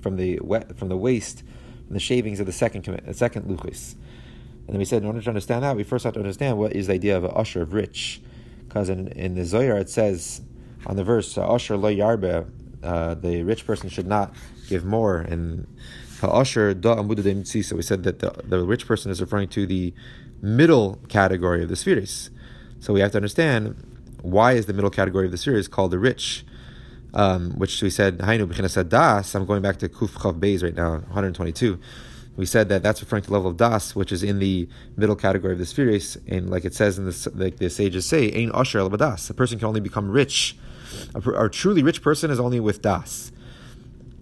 from 0.00 0.16
the 0.16 0.38
from 0.76 0.88
the 1.88 1.94
the 1.94 2.00
shavings 2.00 2.40
of 2.40 2.46
the 2.46 2.52
second 2.52 2.84
the 2.84 3.14
second 3.14 3.46
luchis. 3.46 3.94
And 4.66 4.74
then 4.74 4.78
we 4.78 4.84
said, 4.84 5.02
in 5.02 5.06
order 5.06 5.20
to 5.20 5.28
understand 5.28 5.62
that, 5.62 5.76
we 5.76 5.84
first 5.84 6.04
have 6.04 6.14
to 6.14 6.20
understand 6.20 6.58
what 6.58 6.72
is 6.72 6.86
the 6.86 6.94
idea 6.94 7.16
of 7.16 7.24
an 7.24 7.32
usher 7.34 7.62
of 7.62 7.74
rich, 7.74 8.22
because 8.66 8.88
in, 8.88 9.08
in 9.08 9.34
the 9.34 9.44
Zohar 9.44 9.76
it 9.76 9.90
says 9.90 10.40
on 10.86 10.96
the 10.96 11.04
verse 11.04 11.36
Asher 11.36 11.76
lo 11.76 11.94
yarbe, 11.94 12.50
uh, 12.82 13.14
the 13.14 13.42
rich 13.42 13.66
person 13.66 13.88
should 13.88 14.06
not 14.06 14.34
give 14.68 14.84
more, 14.84 15.18
and 15.18 15.66
Ha'asher 16.20 16.74
da 16.74 16.96
So 16.96 17.76
we 17.76 17.82
said 17.82 18.02
that 18.04 18.20
the, 18.20 18.34
the 18.44 18.64
rich 18.64 18.86
person 18.86 19.10
is 19.10 19.20
referring 19.20 19.48
to 19.48 19.66
the 19.66 19.92
middle 20.40 20.98
category 21.08 21.62
of 21.62 21.68
the 21.68 21.76
spheres. 21.76 22.30
So 22.80 22.92
we 22.92 23.00
have 23.00 23.12
to 23.12 23.18
understand 23.18 23.76
why 24.22 24.52
is 24.52 24.66
the 24.66 24.72
middle 24.72 24.90
category 24.90 25.26
of 25.26 25.32
the 25.32 25.38
spheres 25.38 25.68
called 25.68 25.90
the 25.90 25.98
rich, 25.98 26.44
um, 27.14 27.52
which 27.52 27.80
we 27.80 27.90
said 27.90 28.18
Hainu 28.18 28.88
das. 28.88 29.34
I'm 29.34 29.46
going 29.46 29.62
back 29.62 29.78
to 29.78 29.88
Kuf 29.88 30.10
Chav 30.10 30.38
Beis 30.40 30.62
right 30.62 30.74
now, 30.74 30.90
122. 30.90 31.78
We 32.36 32.46
said 32.46 32.68
that 32.68 32.82
that's 32.82 33.00
referring 33.00 33.22
to 33.22 33.32
level 33.32 33.50
of 33.50 33.56
das, 33.56 33.94
which 33.94 34.10
is 34.10 34.24
in 34.24 34.40
the 34.40 34.68
middle 34.96 35.14
category 35.14 35.52
of 35.52 35.58
the 35.60 35.66
spheres, 35.66 36.18
and 36.26 36.50
like 36.50 36.64
it 36.64 36.74
says 36.74 36.98
in 36.98 37.04
the 37.04 37.32
like 37.36 37.58
the 37.58 37.70
sages 37.70 38.06
say, 38.06 38.32
"Ein 38.32 38.50
asher 38.52 38.80
el 38.80 38.88
das." 38.90 39.30
A 39.30 39.34
person 39.34 39.58
can 39.58 39.68
only 39.68 39.80
become 39.80 40.10
rich. 40.10 40.56
A, 41.14 41.44
a 41.44 41.48
truly 41.48 41.84
rich 41.84 42.02
person 42.02 42.32
is 42.32 42.40
only 42.40 42.58
with 42.58 42.82
das. 42.82 43.30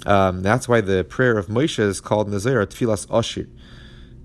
Um, 0.05 0.43
that's 0.43 0.69
why 0.69 0.83
the 0.83 1.05
prayer 1.05 1.39
of 1.39 1.47
Moshe 1.47 1.79
is 1.79 2.01
called 2.01 2.29
Nazir 2.29 2.67
Tfilas 2.67 3.07
Ashir. 3.11 3.49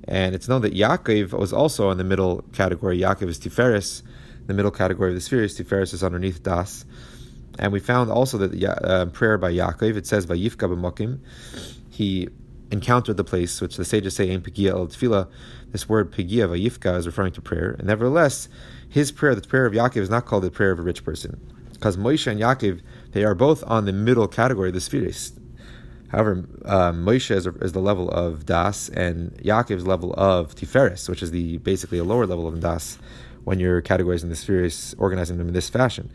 And 0.05 0.35
it's 0.35 0.47
known 0.47 0.61
that 0.61 0.73
Yaakov 0.73 1.33
was 1.33 1.53
also 1.53 1.91
in 1.91 1.97
the 1.97 2.03
middle 2.03 2.43
category. 2.53 2.99
Yaakov 2.99 3.27
is 3.27 3.39
Tiferes, 3.39 4.01
the 4.47 4.53
middle 4.53 4.71
category 4.71 5.09
of 5.09 5.15
the 5.15 5.21
spheres. 5.21 5.57
Tiferes 5.57 5.93
is 5.93 6.03
underneath 6.03 6.41
Das. 6.43 6.85
And 7.59 7.71
we 7.71 7.79
found 7.79 8.11
also 8.11 8.37
that 8.37 8.51
the 8.51 8.67
uh, 8.67 9.05
prayer 9.07 9.37
by 9.37 9.51
Yaakov, 9.51 9.95
it 9.95 10.05
says 10.05 10.25
by 10.25 10.35
Yifka 10.35 10.69
b'mokim, 10.69 11.19
he 11.89 12.29
encountered 12.71 13.17
the 13.17 13.23
place, 13.23 13.61
which 13.61 13.77
the 13.77 13.85
sages 13.85 14.15
say 14.15 14.29
in 14.29 14.41
Pegia 14.41 14.71
el 14.71 14.87
Tfila. 14.87 15.27
This 15.71 15.89
word 15.89 16.11
Pegia 16.11 16.47
vayifka 16.47 16.97
is 16.97 17.05
referring 17.05 17.33
to 17.33 17.41
prayer. 17.41 17.75
And 17.77 17.87
nevertheless, 17.87 18.49
his 18.89 19.11
prayer, 19.11 19.35
the 19.35 19.41
prayer 19.41 19.65
of 19.65 19.73
Yaakov, 19.73 19.97
is 19.97 20.09
not 20.09 20.25
called 20.25 20.43
the 20.43 20.51
prayer 20.51 20.71
of 20.71 20.79
a 20.79 20.83
rich 20.83 21.03
person. 21.03 21.39
Because 21.73 21.97
Moshe 21.97 22.27
and 22.27 22.39
Yaakov, 22.39 22.81
they 23.11 23.23
are 23.23 23.35
both 23.35 23.63
on 23.67 23.85
the 23.85 23.93
middle 23.93 24.27
category 24.27 24.69
of 24.69 24.73
the 24.73 24.81
spheres. 24.81 25.33
However, 26.09 26.47
uh, 26.65 26.91
Moshe 26.91 27.31
is, 27.31 27.47
is, 27.47 27.73
the 27.73 27.81
level 27.81 28.09
of 28.09 28.45
Das, 28.45 28.87
and 28.89 29.31
Yaakov's 29.43 29.85
level 29.85 30.13
of 30.13 30.55
Tiferes, 30.55 31.09
which 31.09 31.21
is 31.21 31.31
the 31.31 31.57
basically 31.57 31.97
a 31.97 32.03
lower 32.03 32.25
level 32.25 32.47
of 32.47 32.59
Das, 32.61 32.97
when 33.43 33.59
you're 33.59 33.81
categorizing 33.81 34.29
the 34.29 34.35
spheres, 34.35 34.95
organizing 34.97 35.37
them 35.37 35.49
in 35.49 35.53
this 35.53 35.69
fashion. 35.69 36.09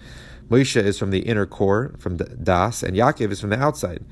Moshe 0.48 0.76
is 0.76 0.98
from 0.98 1.10
the 1.10 1.20
inner 1.20 1.46
core, 1.46 1.94
from 1.98 2.16
Das, 2.16 2.82
and 2.82 2.96
Yaakov 2.96 3.30
is 3.30 3.40
from 3.40 3.50
the 3.50 3.58
outside. 3.58 4.04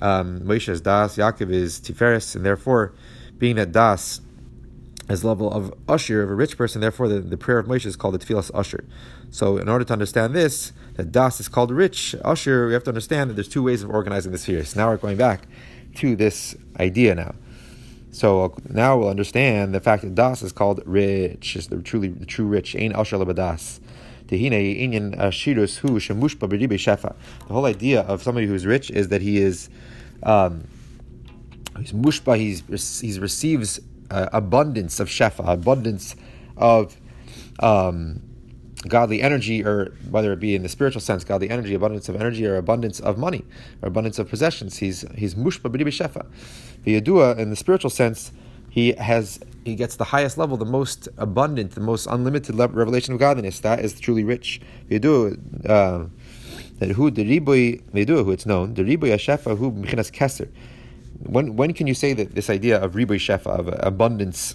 Um, 0.00 0.40
Moshe 0.40 0.68
is 0.68 0.80
Das, 0.80 1.16
Yaakov 1.16 1.50
is 1.50 1.80
Tiferes, 1.80 2.34
and 2.34 2.44
therefore, 2.44 2.94
being 3.38 3.56
that 3.56 3.72
Das 3.72 4.20
is 5.08 5.24
level 5.24 5.50
of 5.50 5.72
usher 5.88 6.22
of 6.22 6.30
a 6.30 6.34
rich 6.34 6.56
person, 6.56 6.80
therefore 6.80 7.08
the, 7.08 7.20
the 7.20 7.36
prayer 7.36 7.58
of 7.58 7.66
Moshe 7.66 7.86
is 7.86 7.96
called 7.96 8.14
the 8.14 8.18
Tfilas 8.18 8.50
Usher. 8.54 8.84
So, 9.30 9.56
in 9.56 9.68
order 9.68 9.84
to 9.84 9.92
understand 9.92 10.34
this, 10.34 10.72
that 10.94 11.12
Das 11.12 11.40
is 11.40 11.48
called 11.48 11.70
rich, 11.70 12.14
Usher, 12.24 12.66
we 12.66 12.72
have 12.72 12.84
to 12.84 12.90
understand 12.90 13.30
that 13.30 13.34
there's 13.34 13.48
two 13.48 13.62
ways 13.62 13.82
of 13.82 13.90
organizing 13.90 14.32
the 14.32 14.38
spheres. 14.38 14.70
So 14.70 14.80
now 14.80 14.88
we're 14.88 14.96
going 14.96 15.16
back 15.16 15.46
to 15.96 16.16
this 16.16 16.56
idea 16.78 17.14
now. 17.14 17.34
So 18.10 18.54
now 18.68 18.98
we'll 18.98 19.08
understand 19.08 19.74
the 19.74 19.80
fact 19.80 20.02
that 20.02 20.14
Das 20.14 20.42
is 20.42 20.52
called 20.52 20.82
rich, 20.86 21.56
is 21.56 21.68
the 21.68 21.82
truly 21.82 22.08
the 22.08 22.26
true 22.26 22.46
rich. 22.46 22.74
Ein 22.74 22.94
Usher 22.94 23.16
lebadas. 23.16 23.80
The 24.28 24.36
whole 27.48 27.66
idea 27.66 28.02
of 28.02 28.22
somebody 28.22 28.46
who's 28.46 28.66
rich 28.66 28.90
is 28.90 29.08
that 29.08 29.22
he 29.22 29.38
is 29.38 29.70
um, 30.22 30.64
he's 31.78 31.92
mushba, 31.92 32.36
he's 32.36 33.00
he 33.00 33.18
receives 33.18 33.80
uh, 34.10 34.28
abundance 34.32 35.00
of 35.00 35.08
shefa, 35.08 35.48
abundance 35.48 36.14
of 36.56 36.96
um, 37.60 38.22
godly 38.86 39.22
energy, 39.22 39.64
or 39.64 39.94
whether 40.10 40.32
it 40.32 40.40
be 40.40 40.54
in 40.54 40.62
the 40.62 40.68
spiritual 40.68 41.00
sense, 41.00 41.24
godly 41.24 41.50
energy, 41.50 41.74
abundance 41.74 42.08
of 42.08 42.16
energy, 42.16 42.46
or 42.46 42.56
abundance 42.56 43.00
of 43.00 43.18
money, 43.18 43.44
or 43.82 43.88
abundance 43.88 44.18
of 44.18 44.28
possessions. 44.28 44.78
He's 44.78 45.04
he's 45.16 45.34
mushba 45.34 45.70
shefa. 45.70 46.26
The 46.84 47.00
yadua, 47.00 47.38
in 47.38 47.50
the 47.50 47.56
spiritual 47.56 47.90
sense, 47.90 48.32
he 48.78 48.92
has 48.92 49.40
he 49.64 49.74
gets 49.74 49.96
the 49.96 50.04
highest 50.04 50.38
level, 50.38 50.56
the 50.56 50.72
most 50.78 51.08
abundant, 51.18 51.72
the 51.72 51.80
most 51.80 52.06
unlimited 52.06 52.54
revelation 52.56 53.12
of 53.14 53.20
godliness. 53.20 53.60
That 53.60 53.80
is 53.80 53.98
truly 53.98 54.24
rich. 54.24 54.60
Yadua. 54.90 55.68
Uh, 55.68 56.06
that 56.78 56.90
who 56.90 57.10
the 57.10 57.24
riboy 57.24 57.64
who 58.24 58.30
it's 58.30 58.46
known 58.46 58.74
the 58.74 58.84
riboy 58.84 59.12
shefa 59.26 59.58
who 59.58 59.72
michinas 59.72 60.12
keser 60.12 60.48
when 61.24 61.56
when 61.56 61.72
can 61.72 61.88
you 61.88 61.94
say 62.02 62.12
that 62.12 62.36
this 62.36 62.48
idea 62.48 62.80
of 62.80 62.92
riboy 62.92 63.18
shefa 63.26 63.50
of 63.58 63.66
abundance 63.92 64.54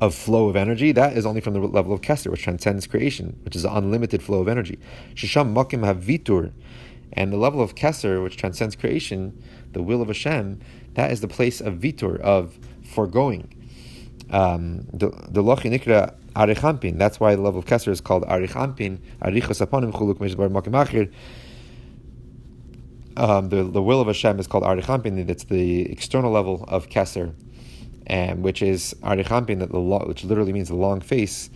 of 0.00 0.14
flow 0.14 0.48
of 0.48 0.56
energy 0.56 0.90
that 0.92 1.14
is 1.14 1.26
only 1.26 1.42
from 1.42 1.52
the 1.52 1.60
level 1.60 1.92
of 1.92 2.00
Kesser, 2.00 2.28
which 2.30 2.42
transcends 2.42 2.88
creation, 2.88 3.38
which 3.44 3.54
is 3.54 3.64
an 3.64 3.72
unlimited 3.72 4.20
flow 4.20 4.40
of 4.40 4.48
energy. 4.48 4.78
Shisham 5.14 5.54
makim 5.54 5.82
havitur, 5.88 6.50
and 7.12 7.32
the 7.32 7.36
level 7.36 7.60
of 7.60 7.76
Kesser, 7.76 8.20
which 8.22 8.36
transcends 8.36 8.74
creation, 8.74 9.40
the 9.72 9.82
will 9.82 10.02
of 10.02 10.08
Hashem, 10.08 10.60
that 10.94 11.10
is 11.10 11.20
the 11.20 11.28
place 11.28 11.60
of 11.60 11.74
vitur 11.74 12.18
of 12.20 12.58
foregoing. 12.92 13.48
Um, 14.30 14.86
the 14.92 15.42
lochi 15.42 15.70
nikra 15.70 16.14
arichampin. 16.34 16.98
That's 16.98 17.20
why 17.20 17.34
the 17.34 17.42
level 17.42 17.60
of 17.60 17.66
Kesser 17.66 17.88
is 17.88 18.00
called 18.00 18.24
arichampin. 18.24 18.98
Arichas 19.22 19.64
aponim 19.66 19.92
chuluk 19.92 20.18
meshbar 20.18 20.50
makim 20.50 20.72
achir 20.72 21.12
um, 23.16 23.48
the, 23.48 23.62
the 23.64 23.82
will 23.82 24.00
of 24.00 24.06
Hashem 24.06 24.38
is 24.40 24.46
called 24.46 24.64
Arichampin. 24.64 25.28
It's 25.28 25.44
the 25.44 25.90
external 25.90 26.30
level 26.30 26.64
of 26.68 26.88
Keser, 26.88 27.34
and 28.06 28.42
which 28.42 28.62
is 28.62 28.94
Arichampin, 29.02 29.58
that 29.60 29.70
the 29.70 29.80
which 29.80 30.24
literally 30.24 30.52
means 30.52 30.68
the 30.68 30.76
long 30.76 31.00
face, 31.00 31.50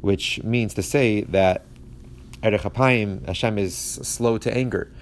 which 0.00 0.42
means 0.42 0.74
to 0.74 0.82
say 0.82 1.22
that 1.22 1.64
Erechapayim, 2.42 3.26
Hashem 3.26 3.58
is 3.58 3.74
slow 3.76 4.38
to 4.38 4.54
anger, 4.54 4.92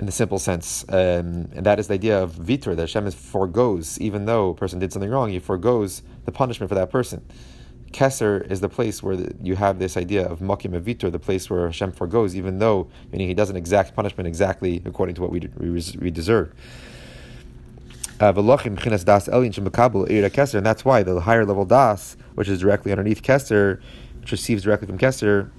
in 0.00 0.06
the 0.06 0.12
simple 0.12 0.38
sense, 0.38 0.82
um, 0.88 1.50
and 1.54 1.66
that 1.66 1.78
is 1.78 1.88
the 1.88 1.94
idea 1.94 2.18
of 2.22 2.32
vitor 2.32 2.74
that 2.74 2.80
Hashem 2.80 3.06
is 3.06 3.14
foregoes, 3.14 4.00
even 4.00 4.24
though 4.24 4.48
a 4.48 4.54
person 4.54 4.78
did 4.78 4.94
something 4.94 5.10
wrong, 5.10 5.28
he 5.28 5.38
foregoes 5.38 6.02
the 6.24 6.32
punishment 6.32 6.70
for 6.70 6.74
that 6.74 6.90
person. 6.90 7.22
Keser 7.92 8.50
is 8.50 8.60
the 8.60 8.70
place 8.70 9.02
where 9.02 9.18
you 9.42 9.56
have 9.56 9.78
this 9.78 9.98
idea 9.98 10.26
of 10.26 10.38
makim 10.38 10.72
avitur, 10.72 11.12
the 11.12 11.18
place 11.18 11.50
where 11.50 11.66
Hashem 11.66 11.92
forgoes, 11.92 12.34
even 12.34 12.60
though 12.60 12.88
meaning 13.12 13.28
He 13.28 13.34
doesn't 13.34 13.56
exact 13.56 13.94
punishment 13.94 14.26
exactly 14.26 14.80
according 14.86 15.16
to 15.16 15.20
what 15.20 15.32
we, 15.32 15.40
we, 15.58 15.82
we 16.00 16.10
deserve. 16.10 16.54
Uh, 18.18 18.32
and 18.32 18.78
that's 20.66 20.84
why 20.84 21.02
the 21.02 21.20
higher 21.20 21.44
level 21.44 21.66
das, 21.66 22.16
which 22.36 22.48
is 22.48 22.60
directly 22.60 22.90
underneath 22.90 23.22
Keser, 23.22 23.82
which 24.20 24.32
receives 24.32 24.62
directly 24.62 24.86
from 24.86 24.96
Keser, 24.96 25.50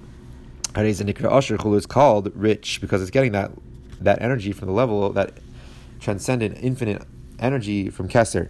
is 1.76 1.86
called 1.86 2.32
rich 2.34 2.80
because 2.80 3.02
it's 3.02 3.10
getting 3.12 3.32
that 3.32 3.52
that 4.04 4.22
energy 4.22 4.52
from 4.52 4.68
the 4.68 4.74
level 4.74 5.10
that 5.10 5.34
transcendent, 6.00 6.58
infinite 6.60 7.02
energy 7.38 7.90
from 7.90 8.08
Kesser, 8.08 8.48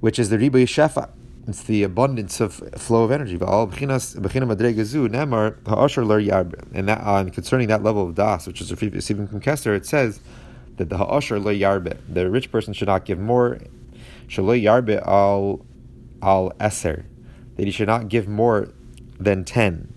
which 0.00 0.18
is 0.18 0.30
the 0.30 0.36
Riba 0.36 0.64
Shefa 0.64 1.10
it's 1.48 1.64
the 1.64 1.82
abundance 1.82 2.40
of 2.40 2.54
flow 2.76 3.02
of 3.02 3.10
energy. 3.10 3.32
And 3.32 3.40
that, 3.42 3.80
uh, 7.02 7.24
concerning 7.30 7.68
that 7.68 7.82
level 7.82 8.08
of 8.08 8.14
das, 8.14 8.46
which 8.46 8.60
is 8.60 8.70
receiving 8.80 9.26
from 9.26 9.40
Kesser, 9.40 9.74
it 9.76 9.84
says 9.84 10.20
that 10.76 10.88
the 10.88 10.98
ha'asher 10.98 11.40
lo 11.40 11.52
the 12.08 12.30
rich 12.30 12.52
person 12.52 12.72
should 12.72 12.86
not 12.86 13.04
give 13.04 13.18
more, 13.18 13.58
shalo 14.28 14.60
yarbe 14.60 15.04
al 15.04 15.66
al 16.22 16.52
eser, 16.60 17.04
that 17.56 17.64
he 17.64 17.72
should 17.72 17.88
not 17.88 18.08
give 18.08 18.28
more 18.28 18.68
than 19.18 19.44
ten. 19.44 19.92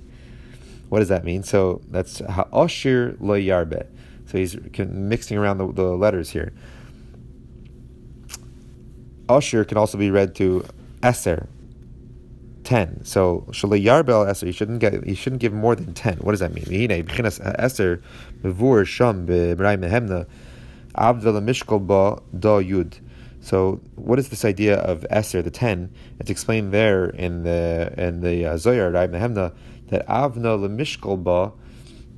What 0.89 0.99
does 0.99 1.09
that 1.09 1.23
mean? 1.23 1.43
So 1.43 1.81
that's 1.89 2.19
ha'asher 2.19 3.17
lo 3.19 3.35
yarbe. 3.35 3.85
So 4.25 4.37
he's 4.37 4.57
mixing 4.77 5.37
around 5.37 5.59
the, 5.59 5.71
the 5.71 5.95
letters 5.95 6.29
here. 6.29 6.53
Asher 9.29 9.63
can 9.63 9.77
also 9.77 9.97
be 9.97 10.11
read 10.11 10.35
to 10.35 10.65
Eser, 11.01 11.47
ten. 12.63 13.03
So 13.05 13.45
shalei 13.51 13.83
yarbel 13.83 14.27
eser, 14.27 14.47
you 14.47 14.51
shouldn't 14.51 14.79
get, 14.79 15.05
you 15.05 15.15
shouldn't 15.15 15.41
give 15.41 15.53
more 15.53 15.75
than 15.75 15.93
ten. 15.93 16.17
What 16.17 16.31
does 16.31 16.39
that 16.41 16.53
mean? 16.53 16.65
Eser 16.65 18.01
mishkol 20.95 21.85
ba. 21.85 22.21
So 23.41 23.81
what 23.95 24.17
is 24.17 24.29
this 24.29 24.43
idea 24.45 24.77
of 24.77 25.05
eser, 25.11 25.43
the 25.43 25.51
ten? 25.51 25.91
It's 26.19 26.31
explained 26.31 26.71
there 26.73 27.05
in 27.05 27.43
the 27.43 27.93
in 27.97 28.21
the 28.21 28.45
uh, 28.45 28.57
Zohar, 28.57 28.89
Rai 28.91 29.07
Mehemna, 29.07 29.53
that 29.89 30.07
avna 30.07 30.57
lemishkol 30.57 31.23
ba, 31.23 31.51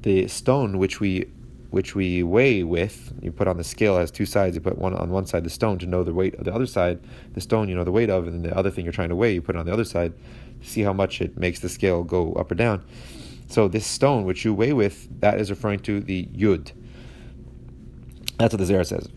the 0.02 0.28
stone 0.28 0.78
which 0.78 1.00
we 1.02 1.26
which 1.70 1.96
we 1.96 2.24
weigh 2.24 2.64
with. 2.64 3.14
You 3.22 3.32
put 3.32 3.48
on 3.48 3.58
the 3.58 3.64
scale 3.64 3.98
has 3.98 4.12
two 4.12 4.26
sides. 4.26 4.56
You 4.56 4.62
put 4.62 4.78
one 4.78 4.94
on 4.94 5.10
one 5.10 5.26
side 5.26 5.44
the 5.44 5.50
stone 5.50 5.78
to 5.80 5.86
know 5.86 6.04
the 6.04 6.14
weight 6.14 6.36
of 6.36 6.46
the 6.46 6.54
other 6.54 6.66
side. 6.66 7.00
The 7.34 7.42
stone 7.42 7.70
you 7.70 7.76
know 7.76 7.84
the 7.84 7.92
weight 7.92 8.10
of, 8.10 8.26
and 8.26 8.34
then 8.34 8.50
the 8.50 8.58
other 8.58 8.72
thing 8.72 8.86
you're 8.86 8.94
trying 8.94 9.10
to 9.10 9.16
weigh 9.16 9.34
you 9.34 9.42
put 9.42 9.56
it 9.56 9.60
on 9.60 9.66
the 9.66 9.74
other 9.74 9.86
side 9.86 10.14
to 10.62 10.68
see 10.68 10.82
how 10.82 10.94
much 10.94 11.22
it 11.22 11.38
makes 11.38 11.60
the 11.60 11.70
scale 11.70 12.04
go 12.04 12.34
up 12.34 12.52
or 12.52 12.56
down. 12.56 12.84
So 13.50 13.68
this 13.68 13.86
stone 13.86 14.26
which 14.26 14.44
you 14.44 14.54
weigh 14.54 14.74
with 14.74 15.08
that 15.22 15.40
is 15.40 15.50
referring 15.50 15.80
to 15.82 16.00
the 16.02 16.26
yud. 16.28 16.72
That's 18.38 18.54
what 18.54 18.60
the 18.60 18.66
Zohar 18.66 18.84
says. 18.84 19.10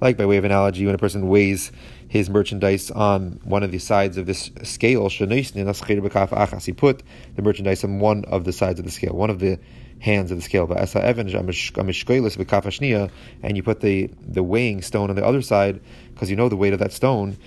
Like 0.00 0.16
by 0.16 0.26
way 0.26 0.36
of 0.36 0.44
analogy, 0.44 0.86
when 0.86 0.94
a 0.94 0.98
person 0.98 1.28
weighs 1.28 1.70
his 2.12 2.28
merchandise 2.28 2.90
on 2.90 3.40
one 3.42 3.62
of 3.62 3.72
the 3.72 3.78
sides 3.78 4.18
of 4.18 4.26
this 4.26 4.50
scale, 4.64 5.08
he 5.08 5.24
put 5.24 7.02
the 7.36 7.42
merchandise 7.42 7.84
on 7.84 8.00
one 8.00 8.26
of 8.26 8.44
the 8.44 8.52
sides 8.52 8.78
of 8.78 8.84
the 8.84 8.90
scale, 8.90 9.14
one 9.14 9.30
of 9.30 9.38
the 9.38 9.58
hands 9.98 10.30
of 10.30 10.36
the 10.36 10.42
scale. 10.42 10.70
And 13.42 13.56
you 13.56 13.62
put 13.62 13.80
the, 13.80 14.10
the 14.20 14.42
weighing 14.42 14.82
stone 14.82 15.08
on 15.08 15.16
the 15.16 15.24
other 15.24 15.40
side 15.40 15.80
because 16.12 16.28
you 16.28 16.36
know 16.36 16.50
the 16.50 16.56
weight 16.56 16.74
of 16.74 16.80
that 16.80 16.92
stone. 16.92 17.38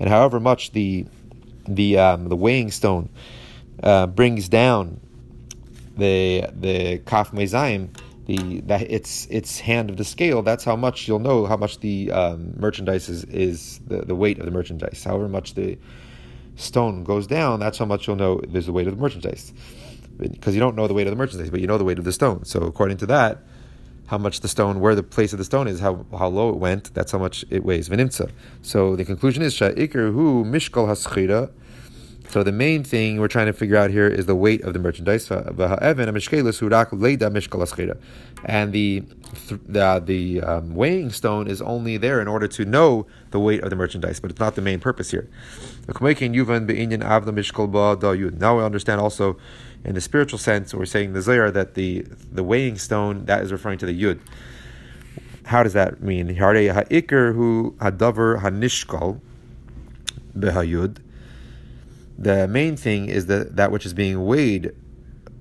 And 0.00 0.08
however 0.08 0.40
much 0.40 0.72
the 0.72 1.06
the 1.68 1.98
um, 1.98 2.28
the 2.28 2.36
weighing 2.36 2.72
stone 2.72 3.10
uh, 3.80 4.08
brings 4.08 4.48
down 4.48 5.00
the 5.96 6.46
the 6.58 6.98
kaf 7.06 7.32
mezayim, 7.32 7.96
the 8.26 8.60
that 8.62 8.90
its 8.90 9.26
its 9.30 9.60
hand 9.60 9.90
of 9.90 9.96
the 9.96 10.04
scale. 10.04 10.42
That's 10.42 10.64
how 10.64 10.76
much 10.76 11.08
you'll 11.08 11.18
know 11.18 11.46
how 11.46 11.56
much 11.56 11.80
the 11.80 12.10
um, 12.12 12.54
merchandise 12.58 13.08
is, 13.08 13.24
is 13.24 13.80
the, 13.86 14.02
the 14.02 14.14
weight 14.14 14.38
of 14.38 14.44
the 14.44 14.50
merchandise. 14.50 15.04
However 15.04 15.28
much 15.28 15.54
the 15.54 15.78
stone 16.56 17.04
goes 17.04 17.26
down, 17.26 17.60
that's 17.60 17.78
how 17.78 17.84
much 17.86 18.06
you'll 18.06 18.16
know 18.16 18.40
there's 18.46 18.66
the 18.66 18.72
weight 18.72 18.86
of 18.86 18.96
the 18.96 19.00
merchandise. 19.00 19.52
Because 20.18 20.54
you 20.54 20.60
don't 20.60 20.76
know 20.76 20.86
the 20.86 20.94
weight 20.94 21.06
of 21.06 21.10
the 21.10 21.16
merchandise, 21.16 21.50
but 21.50 21.60
you 21.60 21.66
know 21.66 21.78
the 21.78 21.84
weight 21.84 21.98
of 21.98 22.04
the 22.04 22.12
stone. 22.12 22.44
So 22.44 22.60
according 22.60 22.98
to 22.98 23.06
that, 23.06 23.38
how 24.06 24.18
much 24.18 24.40
the 24.40 24.48
stone, 24.48 24.80
where 24.80 24.94
the 24.94 25.02
place 25.02 25.32
of 25.32 25.38
the 25.38 25.44
stone 25.44 25.66
is, 25.66 25.80
how, 25.80 26.04
how 26.16 26.28
low 26.28 26.50
it 26.50 26.56
went, 26.56 26.92
that's 26.94 27.12
how 27.12 27.18
much 27.18 27.44
it 27.50 27.64
weighs. 27.64 27.88
Venimtza. 27.88 28.30
So 28.60 28.94
the 28.94 29.04
conclusion 29.04 29.42
is 29.42 29.54
Sha'ikr 29.54 30.12
hu 30.12 30.44
mishkal 30.44 30.86
haschira 30.86 31.50
so 32.32 32.42
the 32.42 32.50
main 32.50 32.82
thing 32.82 33.20
we're 33.20 33.28
trying 33.28 33.44
to 33.44 33.52
figure 33.52 33.76
out 33.76 33.90
here 33.90 34.08
is 34.08 34.24
the 34.24 34.34
weight 34.34 34.62
of 34.62 34.72
the 34.72 34.78
merchandise. 34.78 35.30
And 35.30 35.58
the 38.72 39.02
the, 39.66 40.02
the 40.02 40.40
um, 40.40 40.74
weighing 40.74 41.10
stone 41.10 41.46
is 41.46 41.60
only 41.60 41.98
there 41.98 42.22
in 42.22 42.28
order 42.28 42.48
to 42.48 42.64
know 42.64 43.06
the 43.32 43.38
weight 43.38 43.62
of 43.62 43.68
the 43.68 43.76
merchandise, 43.76 44.18
but 44.18 44.30
it's 44.30 44.40
not 44.40 44.54
the 44.54 44.62
main 44.62 44.80
purpose 44.80 45.10
here. 45.10 45.28
Now 45.86 45.92
we 48.56 48.64
understand 48.64 49.00
also 49.02 49.36
in 49.84 49.94
the 49.94 50.00
spiritual 50.00 50.38
sense, 50.38 50.72
we're 50.72 50.86
saying 50.86 51.12
the 51.12 51.20
Zohar 51.20 51.50
that 51.50 51.74
the 51.74 52.06
the 52.32 52.42
weighing 52.42 52.78
stone 52.78 53.26
that 53.26 53.42
is 53.42 53.52
referring 53.52 53.76
to 53.78 53.86
the 53.86 54.02
Yud. 54.02 54.20
How 55.44 55.62
does 55.62 55.74
that 55.74 56.02
mean? 56.02 56.36
Ha'ikr 56.36 57.34
hadavar 57.76 58.40
hanishkal 58.40 59.20
behayud 60.38 60.96
the 62.22 62.46
main 62.46 62.76
thing 62.76 63.08
is 63.08 63.26
that 63.26 63.56
that 63.56 63.72
which 63.72 63.84
is 63.84 63.94
being 63.94 64.24
weighed 64.24 64.72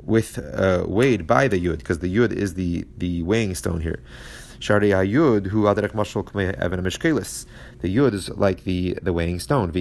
with 0.04 0.40
uh, 0.40 0.84
weighed 0.88 1.28
by 1.28 1.48
the 1.48 1.64
yud, 1.64 1.78
because 1.78 2.00
the 2.00 2.14
yud 2.14 2.32
is 2.32 2.56
the 2.56 2.86
the 2.98 3.22
weighing 3.22 3.54
stone 3.54 3.82
here. 3.82 4.02
Shari 4.60 4.90
Yud, 4.90 5.48
who 5.48 5.64
adarek 5.64 5.94
mashal 5.94 6.24
evan 6.60 6.82
mishkelis. 6.84 7.46
The 7.82 7.96
yud 7.96 8.14
is 8.14 8.30
like 8.30 8.64
the 8.64 8.98
the 9.02 9.14
weighing 9.14 9.40
stone. 9.40 9.72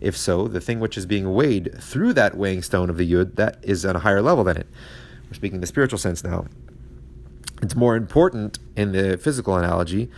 If 0.00 0.16
so, 0.16 0.48
the 0.48 0.60
thing 0.60 0.80
which 0.80 0.98
is 0.98 1.06
being 1.06 1.32
weighed 1.32 1.74
through 1.80 2.12
that 2.14 2.36
weighing 2.36 2.62
stone 2.62 2.90
of 2.90 2.96
the 2.96 3.10
yud, 3.10 3.36
that 3.36 3.58
is 3.62 3.84
on 3.84 3.94
a 3.94 4.00
higher 4.00 4.20
level 4.20 4.42
than 4.42 4.56
it. 4.56 4.66
We're 5.28 5.34
speaking 5.34 5.56
in 5.56 5.60
the 5.60 5.66
spiritual 5.68 5.98
sense 5.98 6.24
now. 6.24 6.46
It's 7.62 7.76
more 7.76 7.94
important 7.94 8.58
in 8.76 8.92
the 8.92 9.16
physical 9.16 9.56
analogy 9.56 10.10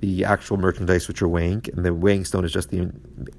the 0.00 0.24
actual 0.24 0.56
merchandise 0.56 1.06
which 1.08 1.20
you're 1.20 1.28
weighing, 1.28 1.62
and 1.74 1.84
the 1.84 1.92
weighing 1.92 2.24
stone 2.24 2.44
is 2.44 2.52
just 2.52 2.70
the 2.70 2.90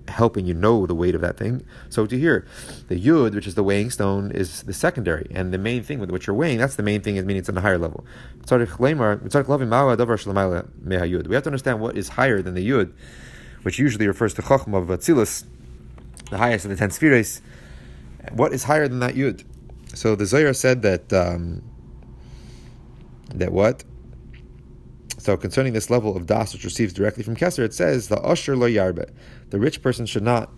helping 0.08 0.46
you 0.46 0.54
know 0.54 0.86
the 0.86 0.94
weight 0.94 1.16
of 1.16 1.22
that 1.22 1.38
thing. 1.38 1.66
So 1.90 2.06
to 2.06 2.18
here, 2.18 2.46
the 2.88 3.00
yud, 3.00 3.34
which 3.34 3.48
is 3.48 3.56
the 3.56 3.64
weighing 3.64 3.90
stone, 3.90 4.32
is 4.32 4.62
the 4.64 4.74
secondary, 4.74 5.28
and 5.32 5.52
the 5.54 5.58
main 5.58 5.82
thing 5.82 6.00
with 6.00 6.12
which 6.12 6.28
you're 6.28 6.36
weighing, 6.36 6.60
that's 6.60 6.76
the 6.76 6.84
main 6.84 7.02
thing, 7.02 7.16
is 7.16 7.26
meaning 7.26 7.40
it's 7.40 7.50
on 7.50 7.58
a 7.58 7.62
higher 7.62 7.80
level. 7.80 8.06
We 8.50 8.58
have 8.58 8.70
to 8.70 8.86
understand 11.48 11.80
what 11.80 11.98
is 11.98 12.10
higher 12.10 12.42
than 12.42 12.54
the 12.54 12.70
yud, 12.70 12.94
which 13.64 13.80
usually 13.80 14.08
refers 14.08 14.34
to 14.36 14.42
chachma 14.44 14.78
of 14.78 14.88
Atzilus, 14.90 15.46
the 16.30 16.38
highest 16.38 16.66
of 16.66 16.72
the 16.72 16.78
ten 16.78 16.92
spheres. 16.92 17.42
What 18.34 18.54
is 18.54 18.66
higher 18.66 18.88
than 18.88 19.00
that 19.00 19.16
yud? 19.16 19.44
So 19.96 20.16
the 20.16 20.28
Zohar 20.28 20.54
said 20.54 20.84
that 20.84 21.12
um, 21.12 21.64
that 23.34 23.52
what 23.52 23.84
so 25.22 25.38
concerning 25.38 25.74
this 25.74 25.92
level 25.92 26.18
of 26.18 26.26
das 26.26 26.52
which 26.52 26.64
receives 26.64 26.94
directly 26.94 27.22
from 27.22 27.36
Kesser, 27.36 27.64
it 27.64 27.76
says 27.76 28.08
the 28.08 28.20
usher 28.22 28.56
lo 28.56 28.68
yarbe. 28.68 29.08
The 29.52 29.60
rich 29.60 29.84
person 29.84 30.08
should 30.08 30.24
not 30.24 30.52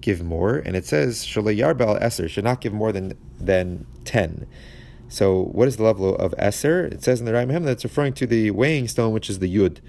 give 0.00 0.22
more, 0.22 0.56
and 0.56 0.74
it 0.74 0.86
says 0.86 1.26
shalo 1.26 1.54
yarbe 1.54 1.82
al 1.82 1.98
eser 1.98 2.26
should 2.26 2.44
not 2.44 2.62
give 2.62 2.72
more 2.72 2.90
than 2.90 3.18
than 3.38 3.86
ten. 4.06 4.46
So 5.08 5.42
what 5.42 5.68
is 5.68 5.76
the 5.76 5.82
level 5.82 6.16
of 6.16 6.32
eser? 6.38 6.90
It 6.90 7.04
says 7.04 7.20
in 7.20 7.26
the 7.26 7.32
that 7.32 7.66
it's 7.66 7.84
referring 7.84 8.14
to 8.14 8.26
the 8.26 8.50
weighing 8.50 8.88
stone, 8.88 9.12
which 9.12 9.28
is 9.28 9.40
the 9.40 9.54
yud, 9.54 9.80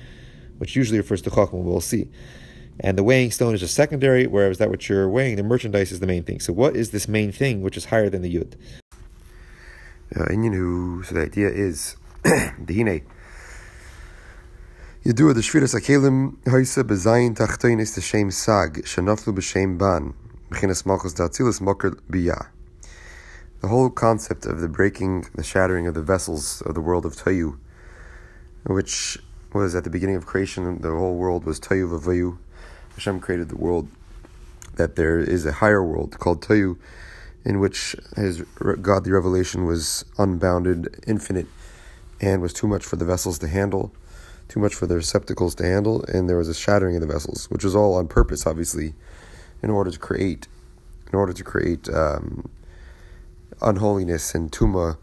which 0.57 0.75
usually 0.75 0.97
refers 0.97 1.21
to 1.21 1.29
chachma. 1.29 1.53
We'll 1.53 1.79
see. 1.79 2.09
And 2.81 2.97
the 2.97 3.03
weighing 3.03 3.31
stone 3.31 3.55
is 3.55 3.63
a 3.63 3.69
secondary, 3.69 4.27
whereas 4.27 4.57
that 4.57 4.69
which 4.69 4.89
you're 4.89 5.07
weighing, 5.07 5.37
the 5.37 5.43
merchandise, 5.43 5.93
is 5.93 6.01
the 6.01 6.07
main 6.07 6.23
thing. 6.23 6.41
So 6.41 6.51
what 6.51 6.75
is 6.75 6.91
this 6.91 7.07
main 7.07 7.31
thing 7.31 7.61
which 7.61 7.77
is 7.77 7.85
higher 7.85 8.09
than 8.09 8.21
the 8.21 8.35
yud? 8.35 8.55
Uh, 10.13 10.25
and 10.25 10.43
you 10.43 10.49
know, 10.49 11.03
so 11.03 11.15
the 11.15 11.21
idea 11.21 11.47
is 11.47 11.95
the 12.23 12.75
hine 12.75 13.01
The 15.09 15.23
Akelim 15.23 16.35
Haisa 16.43 16.83
Bezayin 16.83 17.35
Tachtoin 17.35 17.81
is 17.81 17.95
the 17.95 17.99
Shem 17.99 18.29
Sag 18.29 18.73
B'Shem 18.83 19.75
Ban 19.75 20.13
Bechinas 20.51 20.85
Malchus 20.85 21.15
Datzilis 21.15 21.59
Moker 21.59 21.93
Biyah. 22.11 22.49
The 23.61 23.69
whole 23.69 23.89
concept 23.89 24.45
of 24.45 24.61
the 24.61 24.67
breaking, 24.67 25.25
the 25.33 25.43
shattering 25.43 25.87
of 25.87 25.95
the 25.95 26.03
vessels 26.03 26.61
of 26.61 26.75
the 26.75 26.79
world 26.79 27.07
of 27.07 27.15
Tayu, 27.15 27.57
which 28.67 29.17
was 29.51 29.73
at 29.73 29.83
the 29.83 29.89
beginning 29.89 30.15
of 30.15 30.27
creation, 30.27 30.79
the 30.79 30.91
whole 30.91 31.15
world 31.15 31.43
was 31.43 31.59
Tayu 31.59 31.89
Vavayu. 31.89 32.37
Hashem 32.93 33.19
created 33.19 33.49
the 33.49 33.57
world. 33.57 33.87
That 34.75 34.95
there 34.95 35.19
is 35.19 35.43
a 35.43 35.53
higher 35.53 35.83
world 35.83 36.19
called 36.19 36.43
Tayu, 36.43 36.77
in 37.43 37.59
which 37.59 37.95
his 38.15 38.43
God 38.83 39.05
the 39.05 39.11
revelation 39.11 39.65
was 39.65 40.05
unbounded, 40.19 41.03
infinite, 41.07 41.47
and 42.21 42.43
was 42.43 42.53
too 42.53 42.67
much 42.67 42.85
for 42.85 42.95
the 42.95 43.05
vessels 43.05 43.39
to 43.39 43.47
handle 43.47 43.91
too 44.49 44.59
much 44.59 44.73
for 44.73 44.87
the 44.87 44.95
receptacles 44.95 45.55
to 45.55 45.63
handle, 45.63 46.03
and 46.05 46.27
there 46.27 46.37
was 46.37 46.49
a 46.49 46.53
shattering 46.53 46.95
of 46.95 47.01
the 47.01 47.07
vessels, 47.07 47.45
which 47.51 47.63
was 47.63 47.75
all 47.75 47.93
on 47.93 48.07
purpose, 48.07 48.45
obviously, 48.45 48.95
in 49.61 49.69
order 49.69 49.91
to 49.91 49.99
create, 49.99 50.47
in 51.13 51.17
order 51.17 51.31
to 51.31 51.43
create 51.43 51.87
um, 51.89 52.49
unholiness 53.61 54.33
and 54.33 54.51
tuma 54.51 54.97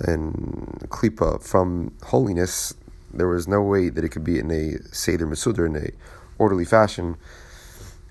and 0.00 0.86
klipa 0.88 1.42
from 1.42 1.92
holiness. 2.04 2.74
There 3.12 3.28
was 3.28 3.46
no 3.46 3.60
way 3.60 3.90
that 3.90 4.04
it 4.04 4.10
could 4.10 4.24
be 4.24 4.38
in 4.38 4.50
a 4.50 4.78
seder 4.94 5.26
masuder 5.26 5.66
in 5.66 5.76
a 5.76 5.90
orderly 6.38 6.64
fashion, 6.64 7.16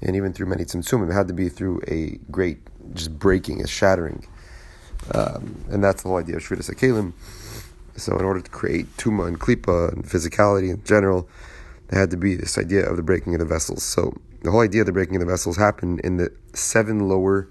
and 0.01 0.15
even 0.15 0.33
through 0.33 0.47
many 0.47 0.65
tzimtzumim, 0.65 1.09
it 1.09 1.13
had 1.13 1.27
to 1.29 1.33
be 1.33 1.47
through 1.47 1.81
a 1.87 2.19
great 2.29 2.59
just 2.93 3.17
breaking, 3.17 3.61
a 3.61 3.67
shattering, 3.67 4.27
um, 5.13 5.63
and 5.69 5.81
that's 5.81 6.03
the 6.03 6.09
whole 6.09 6.17
idea 6.17 6.35
of 6.35 6.43
shvitas 6.43 6.69
akelim 6.69 7.13
so, 7.95 8.17
in 8.17 8.25
order 8.25 8.41
to 8.41 8.49
create 8.51 8.95
tuma 8.97 9.27
and 9.27 9.39
klipa 9.39 9.91
and 9.91 10.05
physicality 10.05 10.69
in 10.69 10.83
general, 10.83 11.27
there 11.87 11.99
had 11.99 12.11
to 12.11 12.17
be 12.17 12.35
this 12.35 12.57
idea 12.57 12.89
of 12.89 12.97
the 12.97 13.03
breaking 13.03 13.33
of 13.33 13.39
the 13.39 13.45
vessels. 13.45 13.83
So, 13.83 14.15
the 14.41 14.51
whole 14.51 14.61
idea 14.61 14.81
of 14.81 14.87
the 14.87 14.93
breaking 14.93 15.15
of 15.15 15.19
the 15.19 15.25
vessels 15.25 15.57
happened 15.57 15.99
in 16.01 16.17
the 16.17 16.31
seven 16.53 17.07
lower 17.07 17.47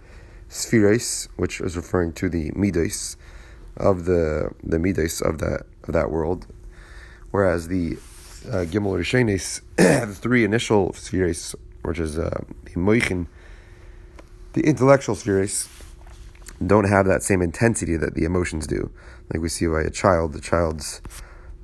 spheres, 0.49 1.29
which 1.37 1.61
is 1.61 1.77
referring 1.77 2.13
to 2.15 2.29
the 2.29 2.51
midas 2.55 3.17
of 3.77 4.05
the 4.05 4.51
the 4.63 4.79
midas 4.79 5.21
of 5.21 5.39
that 5.39 5.67
of 5.85 5.95
that 5.95 6.11
world, 6.11 6.47
whereas 7.31 7.69
the 7.69 7.97
uh, 8.49 8.65
gimel 8.65 8.99
rishenis, 8.99 9.61
the 9.77 10.15
three 10.15 10.45
initial 10.45 10.93
spheres, 10.95 11.55
which 11.83 11.99
is 11.99 12.19
uh, 12.19 12.43
the 12.65 12.73
moichin, 12.73 13.27
the 14.55 14.63
intellectual 14.63 15.15
spheres, 15.15 15.69
don't 16.65 16.89
have 16.89 17.07
that 17.07 17.23
same 17.23 17.43
intensity 17.43 17.97
that 17.97 18.15
the 18.15 18.25
emotions 18.25 18.67
do. 18.67 18.91
Like 19.33 19.43
we 19.43 19.49
see 19.49 19.67
by 19.67 19.83
a 19.83 19.91
child, 19.91 20.33
the 20.33 20.41
child's 20.41 21.01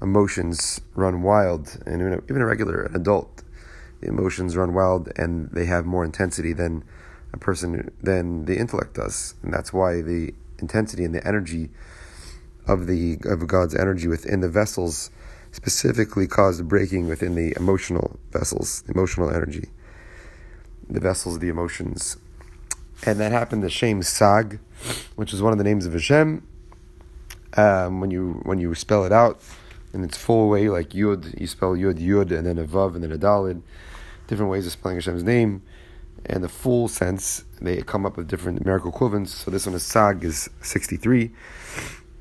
emotions 0.00 0.80
run 0.94 1.22
wild, 1.22 1.78
and 1.86 2.00
even 2.00 2.12
a, 2.14 2.18
even 2.28 2.42
a 2.42 2.46
regular 2.46 2.90
adult, 2.94 3.42
the 4.00 4.08
emotions 4.08 4.56
run 4.56 4.74
wild, 4.74 5.10
and 5.16 5.50
they 5.50 5.66
have 5.66 5.84
more 5.86 6.04
intensity 6.04 6.52
than 6.52 6.84
a 7.32 7.38
person 7.38 7.90
than 8.02 8.44
the 8.44 8.58
intellect 8.58 8.94
does, 8.94 9.34
and 9.42 9.52
that's 9.52 9.72
why 9.72 10.00
the 10.00 10.32
intensity 10.58 11.04
and 11.04 11.14
the 11.14 11.26
energy 11.26 11.70
of 12.66 12.86
the 12.86 13.18
of 13.24 13.46
God's 13.46 13.74
energy 13.74 14.08
within 14.08 14.40
the 14.40 14.48
vessels 14.48 15.10
specifically 15.52 16.26
caused 16.26 16.68
breaking 16.68 17.08
within 17.08 17.34
the 17.34 17.54
emotional 17.56 18.18
vessels, 18.30 18.82
the 18.82 18.92
emotional 18.92 19.30
energy, 19.30 19.70
the 20.88 21.00
vessels 21.00 21.36
of 21.36 21.40
the 21.40 21.48
emotions, 21.48 22.16
and 23.04 23.20
that 23.20 23.32
happened 23.32 23.62
to 23.62 23.70
Shem 23.70 24.02
Sag, 24.02 24.58
which 25.16 25.32
is 25.32 25.42
one 25.42 25.52
of 25.52 25.58
the 25.58 25.64
names 25.64 25.86
of 25.86 25.92
Hashem 25.92 26.46
um, 27.56 28.00
when 28.00 28.10
you 28.10 28.40
when 28.44 28.58
you 28.58 28.74
spell 28.74 29.04
it 29.04 29.12
out 29.12 29.40
in 29.92 30.04
its 30.04 30.16
full 30.16 30.48
way, 30.48 30.68
like 30.68 30.90
Yud, 30.90 31.38
you 31.40 31.46
spell 31.46 31.72
Yud 31.72 31.98
Yud, 31.98 32.30
and 32.30 32.46
then 32.46 32.58
a 32.58 32.64
Vav, 32.64 32.94
and 32.94 33.02
then 33.02 33.12
a 33.12 33.18
Dalid. 33.18 33.62
Different 34.26 34.50
ways 34.50 34.66
of 34.66 34.72
spelling 34.72 34.96
Hashem's 34.96 35.22
name, 35.22 35.62
and 36.26 36.42
the 36.42 36.48
full 36.48 36.88
sense, 36.88 37.44
they 37.60 37.80
come 37.82 38.04
up 38.04 38.16
with 38.16 38.28
different 38.28 38.60
numerical 38.60 38.90
equivalents. 38.90 39.34
So 39.34 39.50
this 39.50 39.66
one 39.66 39.74
is 39.74 39.84
Sag 39.84 40.24
is 40.24 40.50
63. 40.60 41.30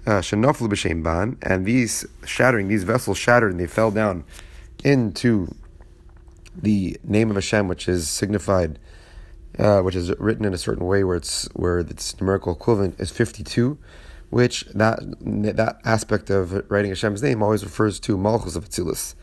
Uh, 0.06 0.10
Shanaflu 0.22 0.70
b'shem 0.70 1.04
ban, 1.04 1.38
and 1.42 1.66
these 1.66 2.06
shattering, 2.26 2.68
these 2.68 2.84
vessels 2.84 3.18
shattered 3.18 3.52
and 3.52 3.60
they 3.60 3.68
fell 3.68 3.90
down 3.90 4.24
into 4.84 5.54
the 6.56 6.98
name 7.04 7.32
of 7.32 7.36
Hashem, 7.36 7.68
which 7.68 7.90
is 7.90 8.08
signified, 8.08 8.78
uh, 9.60 9.82
which 9.82 9.96
is 9.96 10.12
written 10.20 10.46
in 10.46 10.54
a 10.54 10.58
certain 10.58 10.86
way 10.86 11.04
where 11.04 11.16
it's 11.16 11.48
where 11.54 11.80
its 11.80 12.20
numerical 12.20 12.54
equivalent 12.54 13.00
is 13.00 13.12
52, 13.12 13.78
which 14.30 14.66
that 14.74 15.00
that 15.22 15.80
aspect 15.86 16.30
of 16.30 16.70
writing 16.70 16.92
Hashem's 16.92 17.24
name 17.24 17.42
always 17.42 17.64
refers 17.64 18.00
to 18.02 18.18
Malchus 18.18 18.56
of 18.56 18.70
Atzilus 18.70 19.16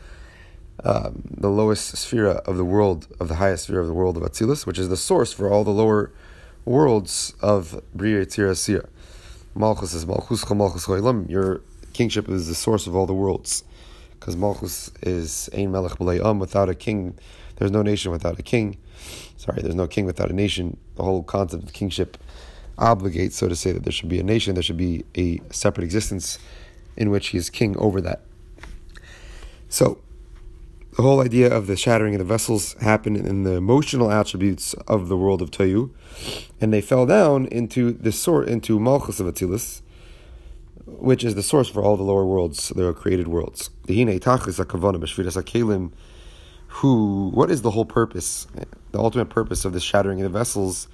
um, 0.83 1.23
the 1.29 1.49
lowest 1.49 1.95
sphere 1.97 2.27
of 2.27 2.57
the 2.57 2.65
world, 2.65 3.07
of 3.19 3.27
the 3.27 3.35
highest 3.35 3.65
sphere 3.65 3.79
of 3.79 3.87
the 3.87 3.93
world 3.93 4.17
of 4.17 4.23
Atzilus, 4.23 4.65
which 4.65 4.79
is 4.79 4.89
the 4.89 4.97
source 4.97 5.31
for 5.31 5.51
all 5.51 5.63
the 5.63 5.71
lower 5.71 6.11
worlds 6.65 7.33
of 7.41 7.81
Bria 7.93 8.25
Tirasir. 8.25 8.87
Malchus 9.55 9.93
is 9.93 10.05
Malchus 10.05 10.49
Malchus 10.49 10.85
Choilam. 10.85 11.29
Your 11.29 11.61
kingship 11.93 12.27
is 12.27 12.47
the 12.47 12.55
source 12.55 12.87
of 12.87 12.95
all 12.95 13.05
the 13.05 13.13
worlds. 13.13 13.63
Because 14.11 14.35
Malchus 14.35 14.89
is 15.01 15.49
Ein 15.53 15.71
Melech 15.71 15.93
B'lei 15.93 16.39
Without 16.39 16.69
a 16.69 16.75
king, 16.75 17.17
there's 17.57 17.71
no 17.71 17.81
nation 17.81 18.11
without 18.11 18.39
a 18.39 18.43
king. 18.43 18.77
Sorry, 19.37 19.61
there's 19.61 19.75
no 19.75 19.87
king 19.87 20.05
without 20.05 20.29
a 20.29 20.33
nation. 20.33 20.77
The 20.95 21.03
whole 21.03 21.23
concept 21.23 21.63
of 21.63 21.73
kingship 21.73 22.17
obligates, 22.77 23.33
so 23.33 23.47
to 23.47 23.55
say, 23.55 23.71
that 23.71 23.83
there 23.83 23.91
should 23.91 24.09
be 24.09 24.19
a 24.19 24.23
nation, 24.23 24.55
there 24.55 24.63
should 24.63 24.77
be 24.77 25.05
a 25.15 25.41
separate 25.51 25.83
existence 25.83 26.39
in 26.95 27.09
which 27.09 27.27
he 27.27 27.37
is 27.37 27.49
king 27.49 27.77
over 27.77 28.01
that. 28.01 28.21
So, 29.69 29.99
the 30.95 31.01
whole 31.01 31.21
idea 31.21 31.51
of 31.51 31.65
the 31.65 31.75
shattering 31.75 32.13
of 32.13 32.19
the 32.19 32.25
vessels 32.25 32.73
happened 32.73 33.17
in 33.17 33.43
the 33.43 33.53
emotional 33.53 34.11
attributes 34.11 34.75
of 34.87 35.07
the 35.07 35.17
world 35.17 35.41
of 35.41 35.49
Tayu, 35.49 35.89
and 36.61 36.71
they 36.71 36.81
fell 36.81 37.07
down 37.07 37.47
into 37.47 37.91
the 37.91 38.11
sort 38.11 38.47
into 38.47 38.79
Malchus 38.79 39.19
of 39.19 39.25
Atzilus, 39.25 39.81
which 40.85 41.23
is 41.23 41.33
the 41.33 41.41
source 41.41 41.67
for 41.67 41.81
all 41.81 41.97
the 41.97 42.03
lower 42.03 42.25
worlds, 42.25 42.69
the 42.69 42.93
created 42.93 43.27
worlds. 43.27 43.71
Who? 46.77 47.29
What 47.29 47.51
is 47.51 47.61
the 47.61 47.69
whole 47.71 47.85
purpose? 47.85 48.47
The 48.91 48.99
ultimate 48.99 49.29
purpose 49.29 49.63
of 49.63 49.73
the 49.73 49.79
shattering 49.79 50.19
of 50.21 50.31
the 50.31 50.37
vessels 50.37 50.87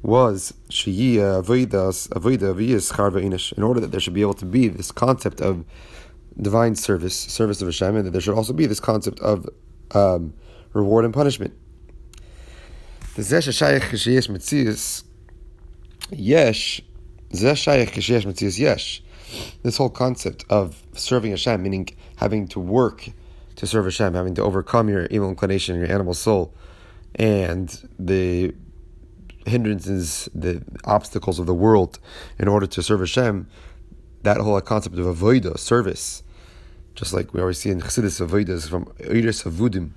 was 0.00 0.54
shiyah 0.70 1.42
avodas 1.42 2.08
avodah 2.10 2.54
charveinish, 2.54 3.52
in 3.52 3.62
order 3.64 3.80
that 3.80 3.90
there 3.90 3.98
should 3.98 4.14
be 4.14 4.22
able 4.22 4.34
to 4.34 4.44
be 4.44 4.68
this 4.68 4.92
concept 4.92 5.40
of 5.40 5.64
divine 6.40 6.76
service, 6.76 7.16
service 7.16 7.60
of 7.60 7.66
Hashem, 7.68 7.96
and 7.96 8.06
that 8.06 8.12
there 8.12 8.20
should 8.20 8.34
also 8.34 8.52
be 8.52 8.66
this 8.66 8.78
concept 8.78 9.18
of 9.20 9.48
um, 9.92 10.34
reward 10.72 11.04
and 11.04 11.12
punishment. 11.12 11.52
The 13.16 13.22
Zeshaich 13.22 13.80
Keshiash 13.80 14.28
Mitz 14.28 15.04
Yesh, 16.12 16.80
yesh. 18.58 19.02
This 19.64 19.76
whole 19.78 19.90
concept 19.90 20.44
of 20.48 20.80
serving 20.92 21.32
Hashem, 21.32 21.60
meaning 21.60 21.88
having 22.16 22.46
to 22.48 22.60
work 22.60 23.08
to 23.56 23.66
serve 23.66 23.84
Hashem, 23.84 24.14
having 24.14 24.34
to 24.34 24.42
overcome 24.42 24.88
your 24.88 25.06
evil 25.06 25.28
inclination, 25.28 25.76
your 25.76 25.90
animal 25.90 26.14
soul, 26.14 26.54
and 27.14 27.88
the 27.98 28.54
hindrances, 29.46 30.28
the 30.34 30.62
obstacles 30.84 31.38
of 31.38 31.46
the 31.46 31.54
world 31.54 31.98
in 32.38 32.48
order 32.48 32.66
to 32.66 32.82
serve 32.82 33.00
Hashem, 33.00 33.48
that 34.22 34.38
whole 34.38 34.60
concept 34.60 34.98
of 34.98 35.06
avoida, 35.06 35.58
service, 35.58 36.22
just 36.94 37.12
like 37.12 37.34
we 37.34 37.40
always 37.40 37.58
see 37.58 37.70
in 37.70 37.80
Chassidus 37.80 38.24
Avodas 38.26 38.68
from 38.68 38.86
Eiris 39.00 39.44
Avudim, 39.44 39.90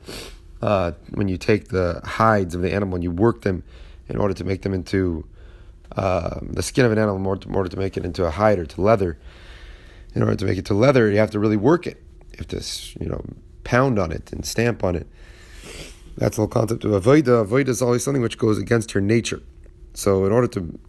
uh, 0.61 0.91
when 1.11 1.27
you 1.27 1.37
take 1.37 1.69
the 1.69 2.01
hides 2.03 2.55
of 2.55 2.61
the 2.61 2.73
animal 2.73 2.95
and 2.95 3.03
you 3.03 3.11
work 3.11 3.41
them 3.41 3.63
in 4.09 4.17
order 4.17 4.33
to 4.33 4.43
make 4.43 4.63
them 4.63 4.73
into 4.73 5.25
uh, 5.95 6.39
the 6.41 6.63
skin 6.63 6.85
of 6.85 6.91
an 6.91 6.97
animal, 6.97 7.17
in 7.17 7.25
order, 7.25 7.41
to, 7.41 7.49
in 7.49 7.55
order 7.55 7.69
to 7.69 7.77
make 7.77 7.95
it 7.95 8.05
into 8.05 8.25
a 8.25 8.31
hide 8.31 8.59
or 8.59 8.65
to 8.65 8.81
leather. 8.81 9.17
In 10.15 10.23
order 10.23 10.35
to 10.35 10.45
make 10.45 10.57
it 10.57 10.65
to 10.65 10.73
leather, 10.73 11.11
you 11.11 11.17
have 11.19 11.31
to 11.31 11.39
really 11.39 11.57
work 11.57 11.85
it. 11.85 12.01
You 12.31 12.37
have 12.39 12.47
to, 12.47 12.63
you 12.99 13.09
know, 13.09 13.23
pound 13.67 13.99
on 13.99 14.13
it 14.13 14.31
and 14.31 14.45
stamp 14.45 14.81
on 14.81 14.95
it. 14.95 15.05
That's 16.17 16.37
the 16.37 16.43
whole 16.43 16.47
concept 16.47 16.85
of 16.85 16.91
avoida. 16.91 17.45
Avoida 17.45 17.67
is 17.67 17.81
always 17.81 18.01
something 18.01 18.21
which 18.21 18.37
goes 18.37 18.57
against 18.57 18.93
your 18.93 19.01
nature. 19.01 19.41
So, 19.93 20.25
in 20.25 20.31
order 20.31 20.47
to 20.47 20.79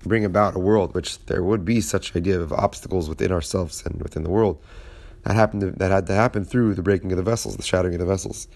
bring 0.00 0.24
about 0.24 0.56
a 0.56 0.58
world 0.58 0.94
which 0.94 1.24
there 1.26 1.42
would 1.42 1.64
be 1.66 1.82
such 1.82 2.16
idea 2.16 2.40
of 2.40 2.50
obstacles 2.50 3.10
within 3.10 3.30
ourselves 3.30 3.84
and 3.84 4.02
within 4.02 4.22
the 4.22 4.30
world, 4.30 4.58
that 5.24 5.34
happened 5.34 5.60
to, 5.60 5.70
that 5.72 5.90
had 5.90 6.06
to 6.06 6.14
happen 6.14 6.46
through 6.46 6.74
the 6.74 6.82
breaking 6.82 7.12
of 7.12 7.18
the 7.18 7.22
vessels, 7.22 7.56
the 7.56 7.62
shattering 7.62 7.94
of 7.94 8.00
the 8.00 8.06
vessels. 8.06 8.48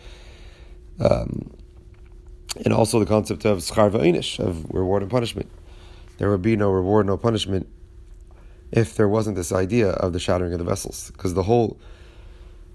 Um, 0.99 1.51
and 2.65 2.73
also 2.73 2.99
the 2.99 3.07
concept 3.07 3.45
of 3.45 3.59
schar 3.59 3.91
va'inish, 3.91 4.41
of 4.41 4.65
reward 4.73 5.03
and 5.03 5.11
punishment. 5.11 5.51
There 6.17 6.31
would 6.31 6.43
be 6.43 6.57
no 6.57 6.71
reward, 6.71 7.07
no 7.07 7.19
punishment, 7.19 7.69
if 8.73 8.97
there 8.97 9.09
wasn't 9.09 9.37
this 9.37 9.53
idea 9.53 9.91
of 9.91 10.15
the 10.15 10.19
shattering 10.19 10.55
of 10.55 10.59
the 10.59 10.65
vessels. 10.65 11.11
Because 11.13 11.35
the 11.35 11.45
whole 11.45 11.79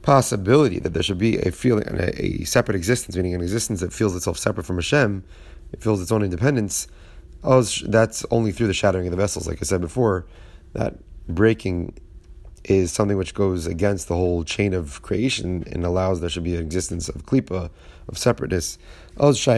possibility 0.04 0.80
that 0.80 0.94
there 0.94 1.02
should 1.02 1.18
be 1.18 1.40
a 1.40 1.52
feeling, 1.52 1.86
a, 1.88 2.24
a 2.24 2.44
separate 2.44 2.76
existence, 2.76 3.16
meaning 3.16 3.34
an 3.34 3.42
existence 3.42 3.80
that 3.80 3.92
feels 3.92 4.16
itself 4.16 4.38
separate 4.38 4.66
from 4.66 4.76
Hashem, 4.76 5.24
it 5.72 5.82
feels 5.82 6.02
its 6.02 6.12
own 6.12 6.22
independence, 6.22 6.88
oh, 7.44 7.64
that's 7.88 8.26
only 8.30 8.52
through 8.52 8.68
the 8.68 8.74
shattering 8.74 9.08
of 9.08 9.12
the 9.12 9.18
vessels. 9.18 9.48
Like 9.48 9.60
I 9.62 9.66
said 9.66 9.82
before, 9.82 10.28
that 10.74 10.96
breaking 11.28 11.98
is 12.66 12.92
something 12.92 13.18
which 13.18 13.34
goes 13.34 13.66
against 13.66 14.08
the 14.08 14.16
whole 14.16 14.44
chain 14.44 14.74
of 14.74 15.02
creation 15.02 15.64
and 15.72 15.86
allows 15.86 16.22
there 16.22 16.30
should 16.30 16.44
be 16.44 16.56
an 16.56 16.62
existence 16.62 17.10
of 17.10 17.26
klipa, 17.26 17.70
of 18.08 18.18
separateness. 18.18 18.78
Oh, 19.18 19.34
then 19.34 19.58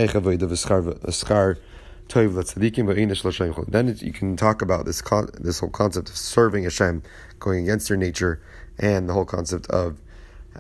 you 4.01 4.13
can 4.13 4.37
talk 4.37 4.61
about 4.61 4.85
this 4.85 5.01
con- 5.01 5.29
this 5.39 5.59
whole 5.59 5.69
concept 5.69 6.09
of 6.09 6.15
serving 6.15 6.63
Hashem, 6.63 7.03
going 7.39 7.63
against 7.63 7.89
your 7.89 7.97
nature, 7.97 8.41
and 8.77 9.09
the 9.09 9.13
whole 9.13 9.25
concept 9.25 9.67
of 9.67 9.99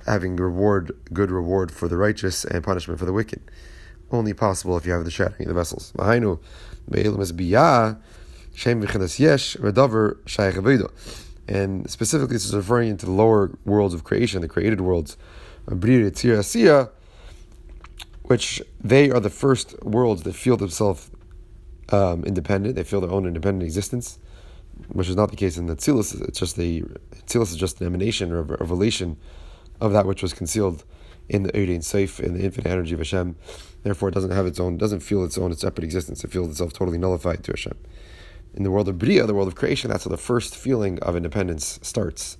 having 0.05 0.35
reward, 0.35 0.91
good 1.13 1.31
reward 1.31 1.71
for 1.71 1.87
the 1.87 1.97
righteous 1.97 2.45
and 2.45 2.63
punishment 2.63 2.99
for 2.99 3.05
the 3.05 3.13
wicked. 3.13 3.41
Only 4.11 4.33
possible 4.33 4.77
if 4.77 4.85
you 4.85 4.91
have 4.91 5.05
the 5.05 5.11
shattering 5.11 5.43
of 5.43 5.47
the 5.47 5.53
vessels. 5.53 5.91
And 11.47 11.89
specifically, 11.89 12.35
this 12.35 12.45
is 12.45 12.55
referring 12.55 12.97
to 12.97 13.05
the 13.05 13.11
lower 13.11 13.57
worlds 13.65 13.93
of 13.93 14.03
creation, 14.03 14.41
the 14.41 14.47
created 14.47 14.81
worlds, 14.81 15.17
which 18.23 18.61
they 18.83 19.11
are 19.11 19.19
the 19.19 19.29
first 19.29 19.83
worlds 19.83 20.23
that 20.23 20.33
feel 20.33 20.57
themselves 20.57 21.11
um, 21.89 22.23
independent. 22.23 22.75
They 22.75 22.83
feel 22.83 23.01
their 23.01 23.11
own 23.11 23.27
independent 23.27 23.63
existence, 23.63 24.17
which 24.89 25.07
is 25.07 25.15
not 25.15 25.29
the 25.29 25.35
case 25.35 25.57
in 25.57 25.67
the 25.67 25.75
Tzilus. 25.75 26.19
It's 26.27 26.39
just 26.39 26.55
the 26.55 26.83
Tzilus 27.27 27.51
is 27.51 27.57
just 27.57 27.81
an 27.81 27.87
emanation 27.87 28.31
or 28.31 28.39
a 28.39 28.43
revelation 28.43 29.17
of 29.79 29.93
that 29.93 30.05
which 30.05 30.21
was 30.21 30.33
concealed 30.33 30.83
in 31.27 31.43
the 31.43 31.57
Ein 31.57 31.81
Sof, 31.81 32.19
in 32.19 32.33
the 32.33 32.43
infinite 32.43 32.69
energy 32.69 32.93
of 32.93 32.99
Hashem. 32.99 33.35
Therefore, 33.83 34.09
it 34.09 34.15
doesn't 34.15 34.31
have 34.31 34.45
its 34.45 34.59
own, 34.59 34.77
doesn't 34.77 35.01
feel 35.01 35.23
its 35.23 35.37
own 35.37 35.51
its 35.51 35.61
separate 35.61 35.83
existence. 35.83 36.23
It 36.23 36.31
feels 36.31 36.49
itself 36.49 36.73
totally 36.73 36.97
nullified 36.97 37.43
to 37.43 37.51
Hashem 37.51 37.77
in 38.55 38.63
the 38.63 38.71
world 38.71 38.87
of 38.87 38.97
Bria, 38.97 39.27
the 39.27 39.33
world 39.33 39.49
of 39.49 39.55
creation, 39.55 39.91
that's 39.91 40.05
where 40.05 40.11
the 40.15 40.17
first 40.21 40.55
feeling 40.55 40.97
of 40.99 41.15
independence 41.15 41.77
starts. 41.81 42.37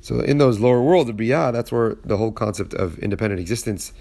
So 0.00 0.18
in 0.20 0.38
those 0.38 0.58
lower 0.58 0.82
worlds 0.82 1.08
of 1.08 1.16
Bria, 1.16 1.52
that's 1.52 1.70
where 1.70 1.96
the 2.04 2.16
whole 2.16 2.32
concept 2.32 2.74
of 2.74 2.98
independent 2.98 3.40
existence 3.40 3.92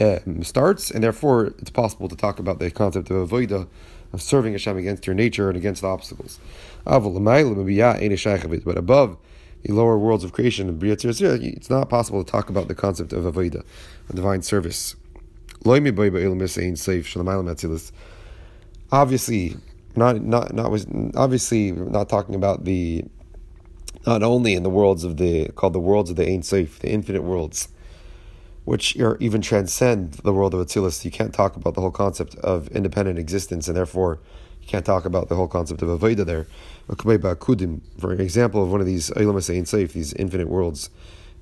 um, 0.00 0.42
starts, 0.42 0.90
and 0.90 1.02
therefore 1.02 1.46
it's 1.58 1.70
possible 1.70 2.08
to 2.08 2.16
talk 2.16 2.38
about 2.38 2.58
the 2.58 2.70
concept 2.70 3.10
of 3.10 3.28
avoida, 3.28 3.66
of 4.12 4.20
serving 4.20 4.52
Hashem 4.52 4.76
against 4.76 5.06
your 5.06 5.14
nature 5.14 5.48
and 5.48 5.56
against 5.56 5.82
obstacles. 5.82 6.38
But 6.84 7.08
above 8.78 9.16
the 9.62 9.72
lower 9.72 9.98
worlds 9.98 10.24
of 10.24 10.32
creation, 10.32 10.78
it's 10.82 11.70
not 11.70 11.88
possible 11.88 12.24
to 12.24 12.30
talk 12.30 12.50
about 12.50 12.68
the 12.68 12.74
concept 12.74 13.12
of 13.12 13.24
avoida, 13.24 13.64
a 14.08 14.12
divine 14.14 14.42
service. 14.42 14.96
Obviously, 18.90 19.56
not 19.94 20.20
not 20.22 20.52
not 20.54 20.70
was 20.70 20.86
obviously 21.14 21.72
not 21.72 22.08
talking 22.08 22.34
about 22.34 22.64
the 22.64 23.04
not 24.06 24.22
only 24.22 24.54
in 24.54 24.62
the 24.62 24.70
worlds 24.70 25.04
of 25.04 25.16
the 25.16 25.48
called 25.50 25.72
the 25.72 25.80
worlds 25.80 26.10
of 26.10 26.16
the 26.16 26.28
Ein 26.28 26.42
Sof, 26.42 26.78
the 26.80 26.90
infinite 26.90 27.22
worlds, 27.22 27.68
which 28.64 28.96
are 28.98 29.16
even 29.18 29.40
transcend 29.40 30.14
the 30.14 30.32
world 30.32 30.54
of 30.54 30.66
Atzilus. 30.66 31.04
You 31.04 31.10
can't 31.10 31.32
talk 31.32 31.56
about 31.56 31.74
the 31.74 31.80
whole 31.80 31.90
concept 31.90 32.34
of 32.36 32.68
independent 32.68 33.18
existence, 33.18 33.68
and 33.68 33.76
therefore 33.76 34.18
you 34.62 34.68
can't 34.68 34.86
talk 34.86 35.04
about 35.04 35.28
the 35.28 35.36
whole 35.36 35.48
concept 35.48 35.82
of 35.82 35.88
Avodah 35.88 36.24
there. 36.24 36.46
Akudim, 36.88 37.80
for 37.98 38.12
example, 38.12 38.62
of 38.62 38.70
one 38.70 38.80
of 38.80 38.86
these 38.86 39.10
Eilamas 39.10 39.54
Ein 39.54 39.66
Sof, 39.66 39.92
these 39.92 40.12
infinite 40.14 40.48
worlds, 40.48 40.90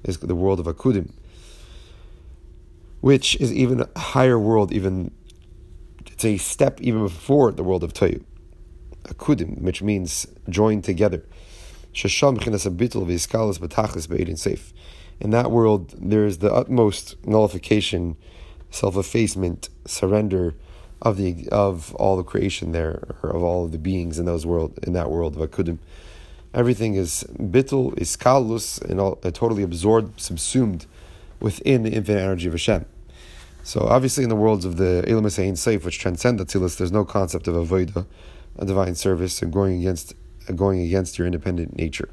is 0.04 0.18
the 0.18 0.34
world 0.34 0.60
of 0.60 0.66
Akudim, 0.66 1.12
which 3.00 3.36
is 3.36 3.52
even 3.52 3.80
a 3.80 3.98
higher 3.98 4.38
world, 4.38 4.72
even 4.72 5.12
it's 6.06 6.24
a 6.24 6.36
step 6.36 6.80
even 6.80 7.02
before 7.02 7.52
the 7.52 7.62
world 7.62 7.84
of 7.84 7.92
Toyu 7.92 8.24
akudim, 9.04 9.60
which 9.60 9.82
means 9.82 10.26
joined 10.48 10.84
together. 10.84 11.24
In 12.02 12.10
that 15.30 15.50
world, 15.50 15.94
there 15.98 16.24
is 16.24 16.38
the 16.38 16.54
utmost 16.54 17.26
nullification, 17.26 18.16
self 18.70 18.96
effacement, 18.96 19.68
surrender 19.86 20.54
of 21.02 21.16
the 21.16 21.48
of 21.50 21.94
all 21.94 22.16
the 22.16 22.22
creation 22.22 22.72
there, 22.72 23.02
of 23.22 23.42
all 23.42 23.64
of 23.64 23.72
the 23.72 23.78
beings 23.78 24.18
in 24.18 24.26
those 24.26 24.44
world 24.44 24.78
in 24.82 24.92
that 24.92 25.10
world 25.10 25.36
of 25.36 25.50
Akudim. 25.50 25.78
Everything 26.52 26.94
is 26.94 27.24
bittul, 27.38 27.96
is 27.98 28.16
kalus, 28.16 28.82
and 28.82 29.00
all, 29.00 29.18
uh, 29.22 29.30
totally 29.30 29.62
absorbed, 29.62 30.20
subsumed 30.20 30.86
within 31.38 31.84
the 31.84 31.92
infinite 31.92 32.20
energy 32.20 32.48
of 32.48 32.54
Hashem. 32.54 32.86
So 33.62 33.82
obviously, 33.82 34.24
in 34.24 34.30
the 34.30 34.36
worlds 34.36 34.64
of 34.64 34.76
the 34.76 35.04
Elam 35.06 35.26
Ein 35.26 35.56
Sof, 35.56 35.84
which 35.84 35.98
transcend 35.98 36.40
the 36.40 36.44
Atzilus, 36.44 36.76
there's 36.76 36.90
no 36.90 37.04
concept 37.04 37.46
of 37.46 37.54
avodah, 37.54 38.04
a 38.58 38.64
divine 38.64 38.94
service, 38.94 39.40
and 39.42 39.52
going 39.52 39.78
against 39.78 40.14
going 40.54 40.80
against 40.80 41.18
your 41.18 41.26
independent 41.26 41.76
nature. 41.76 42.08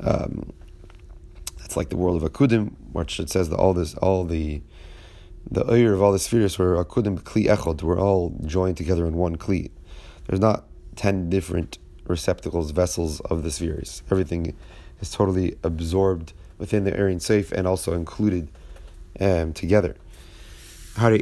Um, 0.00 0.52
that's 1.58 1.76
like 1.76 1.90
the 1.90 1.96
world 1.96 2.20
of 2.20 2.30
Akudim, 2.30 2.72
which 2.92 3.20
it 3.20 3.30
says 3.30 3.50
that 3.50 3.56
all 3.56 3.72
this, 3.72 3.94
all 3.94 4.24
the 4.24 4.62
the 5.50 5.70
oyer 5.70 5.92
of 5.92 6.02
all 6.02 6.12
the 6.12 6.18
spheres 6.18 6.58
were 6.58 6.82
Akudim 6.82 7.20
Kli 7.20 7.46
Echod, 7.46 7.82
were 7.82 7.98
all 7.98 8.34
joined 8.44 8.76
together 8.76 9.06
in 9.06 9.14
one 9.14 9.36
Kli. 9.36 9.70
There's 10.26 10.40
not 10.40 10.64
ten 10.96 11.28
different 11.28 11.78
receptacles, 12.06 12.70
vessels 12.70 13.20
of 13.20 13.42
the 13.42 13.50
spheres. 13.50 14.02
Everything 14.10 14.54
is 15.00 15.10
totally 15.10 15.56
absorbed 15.62 16.32
within 16.58 16.84
the 16.84 16.96
Aryan 16.98 17.18
Seif 17.18 17.52
and 17.52 17.66
also 17.66 17.94
included 17.94 18.48
um, 19.20 19.52
together. 19.52 19.96
We're 20.96 21.06
on 21.08 21.12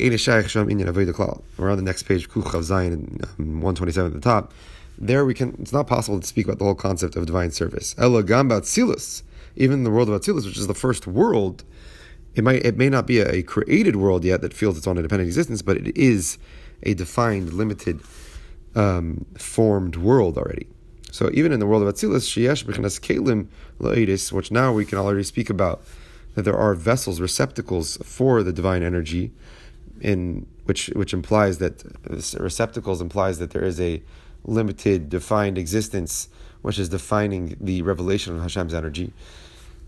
the 1.77 1.83
next 1.83 2.03
page, 2.03 2.29
Kuf 2.29 2.43
Chav 2.45 2.61
Zayin, 2.61 3.25
um, 3.39 3.61
127 3.63 4.09
at 4.09 4.15
the 4.15 4.21
top. 4.21 4.53
There 4.99 5.25
we 5.25 5.33
can, 5.33 5.57
it's 5.59 5.73
not 5.73 5.87
possible 5.87 6.21
to 6.21 6.27
speak 6.27 6.45
about 6.45 6.59
the 6.59 6.65
whole 6.65 6.75
concept 6.75 7.17
of 7.17 7.25
divine 7.25 7.51
service. 7.51 7.95
Ella 7.97 8.23
Gamba 8.23 8.63
even 9.57 9.79
in 9.79 9.85
the 9.85 9.91
world 9.91 10.09
of 10.09 10.21
Atzilus, 10.21 10.45
which 10.45 10.59
is 10.59 10.67
the 10.67 10.75
first 10.75 11.07
world, 11.07 11.65
it 12.35 12.45
might 12.45 12.65
it 12.65 12.77
may 12.77 12.89
not 12.89 13.07
be 13.07 13.21
a, 13.21 13.29
a, 13.31 13.43
created 13.43 13.97
world 13.97 14.25
yet 14.25 14.41
that 14.41 14.55
feels 14.55 14.77
its 14.79 14.87
own 14.87 14.97
independent 14.97 15.27
existence, 15.27 15.63
but 15.63 15.77
it 15.77 15.97
is 15.97 16.39
a 16.83 16.95
defined, 16.95 17.53
limited, 17.53 18.01
um, 18.75 19.25
formed 19.37 19.97
world 19.97 20.39
already. 20.39 20.67
So 21.11 21.31
even 21.35 21.53
in 21.53 21.61
the 21.61 21.67
world 21.67 21.83
of 21.83 21.95
Atzilus, 21.95 22.27
Sheyesh 22.27 22.65
B'chinas 22.65 22.99
Kelim 22.99 23.49
La'edis, 23.79 24.33
which 24.33 24.51
now 24.51 24.73
we 24.73 24.87
can 24.87 24.99
already 24.99 25.23
speak 25.23 25.51
about, 25.51 25.83
that 26.35 26.43
there 26.43 26.57
are 26.57 26.75
vessels, 26.75 27.21
receptacles 27.21 27.99
for 28.03 28.43
the 28.43 28.53
divine 28.53 28.83
energy, 28.83 29.31
in 30.01 30.47
which 30.65 30.87
which 30.95 31.13
implies 31.13 31.59
that 31.59 31.85
receptacles 32.41 33.01
implies 33.01 33.39
that 33.39 33.51
there 33.51 33.65
is 33.65 33.79
a 33.81 34.03
limited, 34.45 35.09
defined 35.09 35.59
existence, 35.59 36.29
which 36.63 36.79
is 36.79 36.89
defining 36.89 37.57
the 37.61 37.83
revelation 37.83 38.35
of 38.35 38.43
Hashem's 38.43 38.75
energy. 38.75 39.13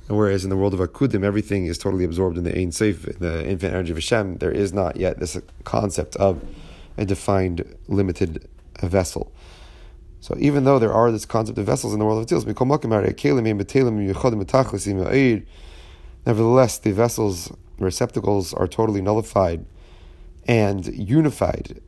Whereas 0.07 0.45
in 0.45 0.51
the 0.51 0.57
world 0.57 0.75
of 0.75 0.81
Akudim, 0.81 1.25
everything 1.25 1.65
is 1.67 1.79
totally 1.79 2.05
absorbed 2.05 2.37
in 2.37 2.45
the 2.45 2.57
Ein 2.57 2.73
Sof, 2.73 3.03
the 3.19 3.49
infinite 3.49 3.73
energy 3.73 3.91
of 3.93 3.97
Hashem. 3.97 4.37
There 4.37 4.51
is 4.51 4.73
not 4.73 4.97
yet 4.97 5.19
this 5.19 5.41
concept 5.65 6.15
of 6.17 6.45
a 6.99 7.07
defined, 7.07 7.77
limited 7.89 8.47
vessel. 8.83 9.33
So 10.21 10.37
even 10.39 10.65
though 10.65 10.79
there 10.79 10.93
are 10.93 11.11
this 11.11 11.25
concept 11.25 11.59
of 11.59 11.67
vessels 11.67 11.93
in 11.93 11.99
the 11.99 12.05
world 12.05 12.21
of 12.21 12.27
Atzilus, 12.27 12.47
nevertheless, 16.27 16.79
the 16.79 16.93
vessels, 16.93 17.53
receptacles, 17.79 18.55
are 18.55 18.69
totally 18.69 19.01
nullified 19.01 19.65
and 20.47 20.87
unified 20.87 21.81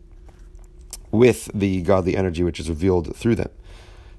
with 1.10 1.50
the 1.54 1.82
godly 1.82 2.16
energy 2.16 2.42
which 2.42 2.60
is 2.60 2.68
revealed 2.68 3.14
through 3.14 3.36
them. 3.36 3.50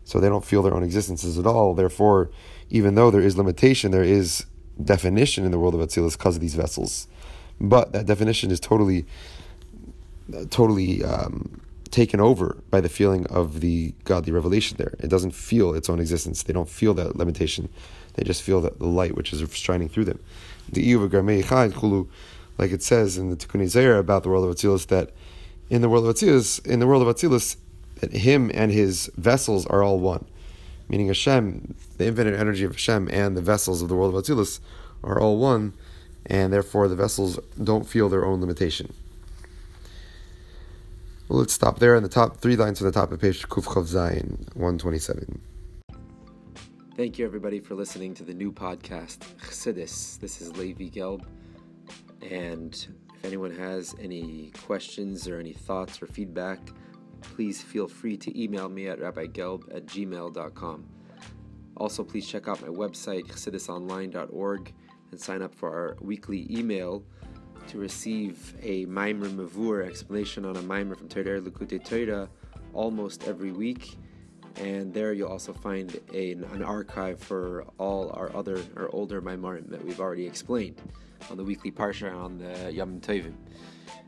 So 0.04 0.20
they 0.20 0.30
don't 0.30 0.46
feel 0.46 0.62
their 0.62 0.74
own 0.74 0.84
existences 0.84 1.38
at 1.38 1.46
all. 1.46 1.74
Therefore, 1.74 2.30
even 2.70 2.96
though 2.96 3.12
there 3.12 3.22
is 3.22 3.38
limitation, 3.38 3.92
there 3.92 4.04
is 4.04 4.46
definition 4.84 5.46
in 5.46 5.52
the 5.52 5.60
world 5.60 5.76
of 5.76 5.82
Atzilus 5.82 6.18
because 6.18 6.36
of 6.36 6.42
these 6.42 6.56
vessels. 6.56 7.08
But 7.60 7.92
that 7.94 8.06
definition 8.06 8.52
is 8.52 8.60
totally, 8.60 9.06
totally 10.50 11.04
um, 11.04 11.62
taken 11.90 12.20
over 12.20 12.58
by 12.70 12.82
the 12.82 12.90
feeling 12.90 13.26
of 13.28 13.62
the 13.62 13.94
godly 14.04 14.32
revelation 14.32 14.78
there. 14.78 14.94
It 15.00 15.10
doesn't 15.10 15.32
feel 15.32 15.74
its 15.74 15.90
own 15.90 16.00
existence. 16.00 16.44
They 16.44 16.54
don't 16.54 16.70
feel 16.70 16.94
that 16.96 17.16
limitation. 17.16 17.70
They 18.14 18.24
just 18.24 18.42
feel 18.42 18.62
that 18.62 18.80
the 18.80 18.88
light 18.88 19.16
which 19.16 19.34
is 19.34 19.48
shining 19.56 19.90
through 19.90 20.06
them. 20.06 20.20
Like 22.60 22.72
it 22.72 22.82
says 22.82 23.18
in 23.18 23.30
the 23.30 23.36
Tikkunei 23.36 23.68
Zohar 23.68 23.98
about 23.98 24.24
the 24.24 24.30
world 24.30 24.50
of 24.50 24.56
Atzilus, 24.56 24.88
that 24.88 25.12
in 25.70 25.82
the 25.82 25.90
world 25.90 26.06
of 26.08 26.16
Atzilus, 26.16 26.66
in 26.66 26.80
the 26.80 26.88
world 26.88 27.08
of 27.08 27.16
Atzilus, 27.16 27.58
that 28.00 28.12
him 28.12 28.52
and 28.54 28.72
his 28.72 29.12
vessels 29.16 29.66
are 29.68 29.84
all 29.84 30.00
one. 30.00 30.26
Meaning 30.90 31.08
Hashem, 31.08 31.76
the 31.98 32.06
infinite 32.06 32.40
energy 32.40 32.64
of 32.64 32.74
Hashem 32.74 33.10
and 33.12 33.36
the 33.36 33.42
vessels 33.42 33.82
of 33.82 33.90
the 33.90 33.96
world 33.96 34.16
of 34.16 34.24
Atzilus 34.24 34.60
are 35.04 35.20
all 35.20 35.38
one, 35.38 35.74
and 36.26 36.52
therefore 36.52 36.88
the 36.88 36.96
vessels 36.96 37.40
don't 37.62 37.88
feel 37.88 38.10
their 38.10 38.26
own 38.26 38.42
limitation. 38.42 38.94
Well, 41.28 41.40
let's 41.40 41.54
stop 41.54 41.80
there 41.80 41.96
in 41.96 42.04
the 42.04 42.10
top 42.10 42.38
three 42.38 42.56
lines 42.56 42.80
from 42.80 42.86
the 42.86 42.94
top 42.94 43.12
of 43.12 43.20
page 43.20 43.48
Kuf 43.50 43.66
Chav 43.66 43.84
Zayin, 43.84 44.56
127. 44.56 45.42
Thank 46.96 47.20
you, 47.20 47.26
everybody, 47.26 47.60
for 47.60 47.76
listening 47.76 48.14
to 48.16 48.24
the 48.24 48.34
new 48.34 48.52
podcast, 48.52 49.20
Chassidus. 49.40 50.20
This 50.20 50.42
is 50.42 50.56
Levi 50.58 50.86
Gelb. 50.86 51.26
And 52.32 52.74
if 53.14 53.26
anyone 53.26 53.52
has 53.52 53.94
any 54.02 54.52
questions 54.66 55.28
or 55.28 55.40
any 55.40 55.54
thoughts 55.54 56.02
or 56.02 56.08
feedback, 56.08 56.60
please 57.22 57.62
feel 57.62 57.88
free 57.88 58.18
to 58.18 58.42
email 58.42 58.70
me 58.70 58.88
at 58.88 59.00
rabbigelb 59.00 59.76
at 59.76 59.86
gmail.com. 59.86 60.97
Also, 61.78 62.04
please 62.04 62.28
check 62.28 62.48
out 62.48 62.62
my 62.62 62.68
website, 62.68 63.28
chassidusonline.org, 63.28 64.74
and 65.12 65.20
sign 65.20 65.42
up 65.42 65.54
for 65.54 65.70
our 65.70 65.98
weekly 66.02 66.48
email 66.50 67.04
to 67.68 67.78
receive 67.78 68.56
a 68.62 68.86
Maamar 68.86 69.30
Mevuar 69.30 69.86
explanation 69.86 70.46
on 70.46 70.56
a 70.56 70.62
Maimer 70.62 70.98
from 70.98 71.08
Torah 71.08 71.40
Likutei 71.40 71.84
Torah 71.84 72.30
almost 72.74 73.28
every 73.28 73.52
week. 73.52 73.98
And 74.56 74.92
there 74.92 75.14
you'll 75.14 75.30
also 75.30 75.54
find 75.54 76.00
a, 76.14 76.32
an 76.32 76.64
archive 76.64 77.20
for 77.20 77.66
all 77.78 78.10
our 78.14 78.36
other 78.36 78.60
or 78.76 78.90
older 78.94 79.22
Maamarim 79.22 79.70
that 79.70 79.84
we've 79.84 80.00
already 80.00 80.26
explained 80.26 80.82
on 81.30 81.38
the 81.38 81.44
weekly 81.44 81.72
Parsha 81.72 82.12
on 82.12 82.40
the 82.40 82.72
Yom 82.72 83.00
Tovim. 83.00 83.34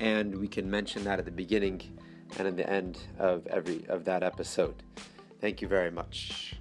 and 0.00 0.36
we 0.38 0.48
can 0.48 0.68
mention 0.68 1.04
that 1.04 1.18
at 1.18 1.24
the 1.24 1.30
beginning 1.30 1.80
and 2.38 2.48
at 2.48 2.56
the 2.56 2.68
end 2.68 2.98
of 3.18 3.46
every 3.46 3.84
of 3.88 4.04
that 4.06 4.22
episode. 4.22 4.82
Thank 5.40 5.62
you 5.62 5.68
very 5.68 5.90
much. 5.90 6.59